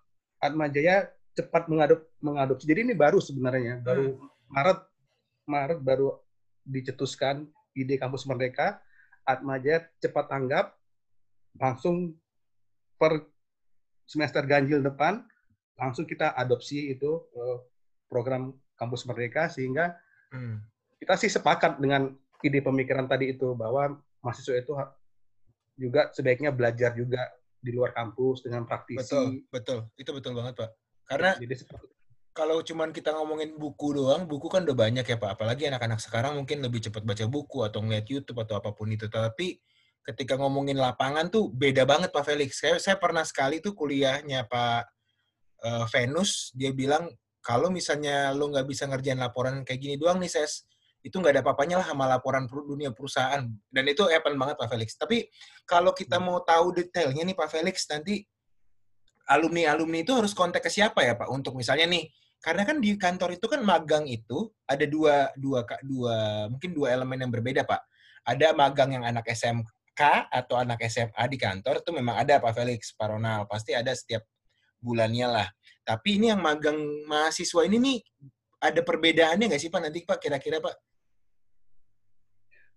Atma 0.43 0.69
Jaya 0.69 1.07
cepat 1.33 1.71
mengadop 1.71 2.05
mengadopsi. 2.21 2.69
Jadi 2.69 2.93
ini 2.93 2.95
baru 2.99 3.23
sebenarnya, 3.23 3.81
baru 3.81 4.19
hmm. 4.19 4.53
Maret 4.53 4.81
Maret 5.49 5.79
baru 5.81 6.19
dicetuskan 6.67 7.47
ide 7.73 7.97
kampus 7.97 8.29
Merdeka. 8.29 8.83
Atma 9.23 9.57
Jaya 9.63 9.87
cepat 10.03 10.29
tanggap, 10.29 10.75
langsung 11.57 12.19
per 12.99 13.23
semester 14.07 14.45
ganjil 14.45 14.83
depan 14.83 15.25
langsung 15.79 16.05
kita 16.05 16.37
adopsi 16.37 16.93
itu 16.93 17.23
uh, 17.33 17.59
program 18.07 18.53
kampus 18.77 19.09
Merdeka 19.09 19.49
sehingga 19.49 19.95
hmm. 20.31 20.59
Kita 21.03 21.19
sih 21.19 21.27
sepakat 21.27 21.83
dengan 21.83 22.15
ide 22.47 22.63
pemikiran 22.63 23.11
tadi 23.11 23.35
itu 23.35 23.59
bahwa 23.59 23.99
mahasiswa 24.23 24.55
itu 24.55 24.73
juga 25.75 26.15
sebaiknya 26.15 26.55
belajar 26.55 26.95
juga 26.95 27.27
di 27.59 27.75
luar 27.75 27.91
kampus 27.91 28.47
dengan 28.47 28.63
praktisi. 28.63 29.03
Betul, 29.03 29.27
betul. 29.51 29.79
Itu 29.99 30.11
betul 30.15 30.33
banget, 30.39 30.63
Pak. 30.63 30.71
Karena 31.07 31.35
Jadi, 31.43 31.55
kalau 32.31 32.63
cuman 32.63 32.95
kita 32.95 33.15
ngomongin 33.19 33.59
buku 33.59 33.99
doang, 33.99 34.31
buku 34.31 34.47
kan 34.47 34.63
udah 34.63 34.79
banyak 34.79 35.03
ya, 35.03 35.19
Pak. 35.19 35.39
Apalagi 35.39 35.67
anak-anak 35.71 35.99
sekarang 35.99 36.39
mungkin 36.39 36.63
lebih 36.63 36.83
cepat 36.87 37.03
baca 37.03 37.27
buku 37.27 37.67
atau 37.67 37.83
ngeliat 37.83 38.07
YouTube 38.07 38.39
atau 38.43 38.63
apa 38.63 38.71
pun 38.71 38.91
itu. 38.91 39.11
Tapi 39.11 39.59
ketika 40.07 40.39
ngomongin 40.39 40.79
lapangan 40.79 41.31
tuh 41.31 41.51
beda 41.51 41.83
banget, 41.83 42.15
Pak 42.15 42.27
Felix. 42.27 42.63
Saya, 42.63 42.79
saya 42.79 42.99
pernah 42.99 43.23
sekali 43.23 43.59
tuh 43.59 43.75
kuliahnya 43.75 44.47
Pak 44.47 44.83
uh, 45.67 45.85
Venus, 45.91 46.55
dia 46.55 46.71
bilang, 46.75 47.11
kalau 47.43 47.75
misalnya 47.75 48.31
lo 48.35 48.51
nggak 48.51 48.67
bisa 48.71 48.87
ngerjain 48.87 49.19
laporan 49.19 49.67
kayak 49.67 49.83
gini 49.83 49.95
doang 49.99 50.23
nih, 50.23 50.31
Ses, 50.31 50.67
itu 51.03 51.19
nggak 51.19 51.39
ada 51.39 51.43
apa-apanya 51.43 51.83
lah 51.83 51.87
sama 51.91 52.07
laporan 52.07 52.47
dunia 52.47 52.95
perusahaan. 52.95 53.43
Dan 53.67 53.85
itu 53.91 54.07
happen 54.07 54.39
banget 54.39 54.55
Pak 54.55 54.71
Felix. 54.71 54.95
Tapi 54.95 55.27
kalau 55.67 55.91
kita 55.91 56.23
hmm. 56.23 56.25
mau 56.25 56.39
tahu 56.47 56.79
detailnya 56.79 57.27
nih 57.27 57.37
Pak 57.37 57.51
Felix, 57.51 57.83
nanti 57.91 58.23
alumni-alumni 59.27 60.07
itu 60.07 60.15
harus 60.15 60.31
kontak 60.31 60.63
ke 60.63 60.71
siapa 60.71 61.03
ya 61.03 61.19
Pak? 61.19 61.27
Untuk 61.27 61.59
misalnya 61.59 61.91
nih, 61.91 62.07
karena 62.39 62.63
kan 62.63 62.79
di 62.79 62.95
kantor 62.95 63.35
itu 63.35 63.47
kan 63.51 63.61
magang 63.67 64.07
itu 64.07 64.47
ada 64.67 64.87
dua, 64.87 65.31
dua, 65.35 65.67
dua 65.83 66.47
mungkin 66.47 66.71
dua 66.71 66.95
elemen 66.95 67.19
yang 67.19 67.33
berbeda 67.35 67.67
Pak. 67.67 67.83
Ada 68.23 68.55
magang 68.55 68.95
yang 68.95 69.03
anak 69.03 69.27
SMK 69.27 70.31
atau 70.31 70.55
anak 70.55 70.87
SMA 70.87 71.25
di 71.27 71.39
kantor 71.39 71.83
itu 71.83 71.91
memang 71.91 72.23
ada 72.23 72.39
Pak 72.39 72.55
Felix, 72.55 72.95
Pak 72.95 73.11
Ronald. 73.11 73.51
Pasti 73.51 73.75
ada 73.75 73.91
setiap 73.91 74.23
bulannya 74.79 75.27
lah. 75.27 75.49
Tapi 75.83 76.23
ini 76.23 76.31
yang 76.31 76.39
magang 76.39 76.79
mahasiswa 77.11 77.67
ini 77.67 77.79
nih 77.83 77.99
ada 78.63 78.81
perbedaannya 78.87 79.51
nggak 79.51 79.63
sih 79.63 79.71
Pak 79.71 79.81
nanti 79.83 80.07
Pak 80.07 80.23
kira-kira 80.23 80.63
Pak? 80.63 80.92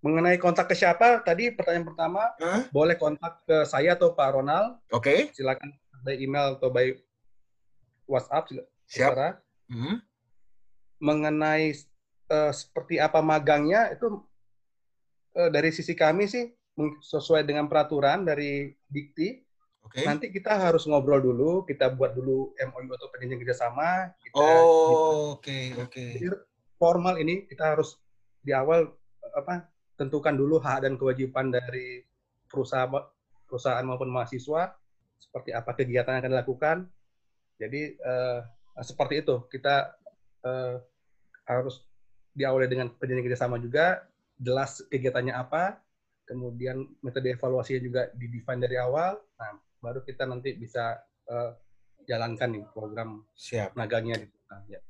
Mengenai 0.03 0.37
kontak 0.37 0.69
ke 0.69 0.75
siapa, 0.77 1.23
tadi 1.25 1.49
pertanyaan 1.49 1.87
pertama, 1.87 2.29
huh? 2.37 2.69
boleh 2.69 2.93
kontak 2.93 3.41
ke 3.47 3.65
saya 3.65 3.97
atau 3.97 4.13
Pak 4.13 4.29
Ronald. 4.37 4.77
Oke. 4.93 5.31
Okay. 5.31 5.33
Silakan 5.33 5.73
by 6.05 6.15
email 6.21 6.59
atau 6.61 6.69
by 6.69 6.93
WhatsApp. 8.05 8.53
Siap. 8.85 9.41
Hmm. 9.65 9.97
Mengenai 11.01 11.73
uh, 12.29 12.53
seperti 12.53 13.01
apa 13.01 13.25
magangnya, 13.25 13.97
itu 13.97 14.21
uh, 15.35 15.49
dari 15.49 15.73
sisi 15.73 15.97
kami 15.97 16.29
sih 16.29 16.53
sesuai 17.01 17.47
dengan 17.47 17.65
peraturan 17.65 18.27
dari 18.27 18.69
Dikti. 18.85 19.41
Okay. 19.85 20.01
Nanti 20.01 20.33
kita 20.33 20.57
harus 20.57 20.89
ngobrol 20.89 21.21
dulu, 21.21 21.61
kita 21.65 21.93
buat 21.93 22.17
dulu 22.17 22.57
MOU 22.57 22.89
atau 22.93 23.07
perjanjian 23.13 23.41
kerjasama. 23.41 24.13
Kita, 24.17 24.41
oh, 24.41 25.37
oke, 25.37 25.81
oke. 25.81 25.93
Okay, 25.93 26.17
okay. 26.17 26.29
Formal 26.81 27.21
ini 27.21 27.45
kita 27.45 27.77
harus 27.77 27.97
di 28.41 28.49
awal 28.49 28.89
apa 29.33 29.65
tentukan 29.95 30.35
dulu 30.35 30.59
hak 30.59 30.87
dan 30.87 30.93
kewajiban 30.99 31.51
dari 31.51 32.03
perusahaan 32.47 32.91
perusahaan 33.47 33.83
maupun 33.83 34.11
mahasiswa 34.11 34.75
seperti 35.15 35.55
apa 35.55 35.71
kegiatan 35.75 36.19
yang 36.19 36.21
akan 36.23 36.33
dilakukan. 36.35 36.77
Jadi 37.55 37.95
uh, 38.03 38.43
seperti 38.83 39.23
itu 39.23 39.47
kita 39.47 39.95
uh, 40.43 40.75
harus 41.47 41.79
diawali 42.35 42.67
dengan 42.67 42.91
perjanjian 42.91 43.23
kerjasama 43.23 43.55
juga, 43.63 44.03
jelas 44.35 44.83
kegiatannya 44.91 45.31
apa, 45.31 45.79
kemudian 46.27 46.83
metode 46.99 47.31
evaluasinya 47.31 47.79
juga 47.79 48.01
didefine 48.11 48.59
dari 48.59 48.75
awal. 48.75 49.15
Nah, 49.39 49.55
baru 49.79 50.03
kita 50.03 50.27
nanti 50.27 50.51
bisa 50.59 50.99
uh, 51.31 51.55
jalankan 52.03 52.59
nih 52.59 52.65
program 52.75 53.23
siap 53.31 53.79
nagangnya. 53.79 54.27
Nah, 54.51 54.61
ya. 54.67 54.83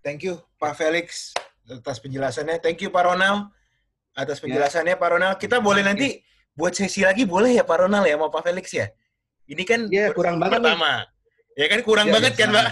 Thank 0.00 0.24
you 0.24 0.40
Pak 0.56 0.80
Felix 0.80 1.36
atas 1.68 2.00
penjelasannya. 2.00 2.60
Thank 2.64 2.80
you 2.80 2.88
Pak 2.88 3.04
Ronald 3.04 3.52
atas 4.14 4.38
ya. 4.38 4.42
penjelasannya 4.48 4.94
ya. 4.96 5.00
Pak 5.00 5.08
Ronald. 5.10 5.36
Kita 5.42 5.58
boleh 5.58 5.82
nanti 5.82 6.22
buat 6.54 6.72
sesi 6.72 7.02
lagi 7.02 7.26
boleh 7.26 7.58
ya 7.58 7.66
Pak 7.66 7.86
Ronald 7.86 8.06
ya 8.06 8.14
mau 8.14 8.30
Pak 8.30 8.46
Felix 8.46 8.70
ya? 8.70 8.86
Ini 9.44 9.62
kan 9.66 9.80
ya, 9.92 10.14
kurang 10.16 10.40
banget 10.40 10.62
pertama. 10.62 11.04
Nih. 11.04 11.12
Ya 11.54 11.66
kan 11.70 11.80
kurang 11.86 12.06
ya, 12.10 12.12
banget 12.18 12.32
ya, 12.34 12.38
kan, 12.40 12.48
Pak? 12.50 12.66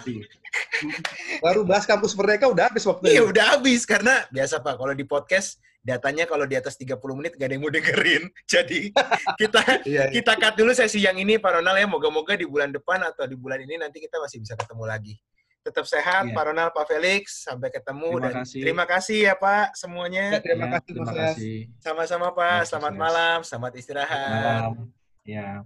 Baru 1.38 1.62
bahas 1.62 1.86
kampus 1.86 2.18
mereka 2.18 2.50
udah 2.50 2.66
habis 2.66 2.82
waktu 2.82 3.14
Iya, 3.14 3.22
udah 3.22 3.44
habis 3.54 3.86
karena 3.86 4.26
biasa 4.34 4.58
Pak 4.58 4.74
kalau 4.74 4.94
di 4.96 5.06
podcast 5.06 5.62
datanya 5.82 6.30
kalau 6.30 6.46
di 6.46 6.54
atas 6.54 6.78
30 6.78 6.98
menit 7.18 7.34
gak 7.38 7.46
ada 7.46 7.54
yang 7.54 7.62
mau 7.62 7.70
dengerin. 7.70 8.22
Jadi 8.52 8.90
kita 9.38 9.60
ya, 9.86 10.06
ya. 10.06 10.10
kita 10.10 10.32
cut 10.38 10.54
dulu 10.58 10.72
sesi 10.74 11.02
yang 11.02 11.18
ini 11.18 11.38
Pak 11.38 11.62
Ronald 11.62 11.78
ya. 11.78 11.86
Moga-moga 11.86 12.34
di 12.34 12.46
bulan 12.46 12.74
depan 12.74 13.02
atau 13.06 13.26
di 13.26 13.38
bulan 13.38 13.62
ini 13.62 13.78
nanti 13.78 14.02
kita 14.02 14.18
masih 14.18 14.42
bisa 14.42 14.54
ketemu 14.58 14.84
lagi. 14.86 15.14
Tetap 15.62 15.86
sehat, 15.86 16.26
iya. 16.26 16.34
Pak 16.34 16.44
Ronald, 16.50 16.74
Pak 16.74 16.86
Felix. 16.90 17.46
Sampai 17.46 17.70
ketemu 17.70 18.18
terima 18.18 18.22
dan 18.26 18.34
kasih. 18.42 18.60
terima 18.66 18.84
kasih 18.84 19.18
ya 19.30 19.34
Pak 19.38 19.66
semuanya. 19.78 20.26
Ya, 20.34 20.40
terima 20.42 20.66
ya, 20.66 20.72
kasih, 20.74 20.90
terima 20.90 21.12
kasih. 21.14 21.56
Sama-sama 21.78 22.26
Pak. 22.34 22.60
Selamat 22.66 22.94
malam, 22.98 23.38
selamat 23.46 23.72
istirahat. 23.78 24.66
Malam. 24.66 24.90
Ya. 25.22 25.62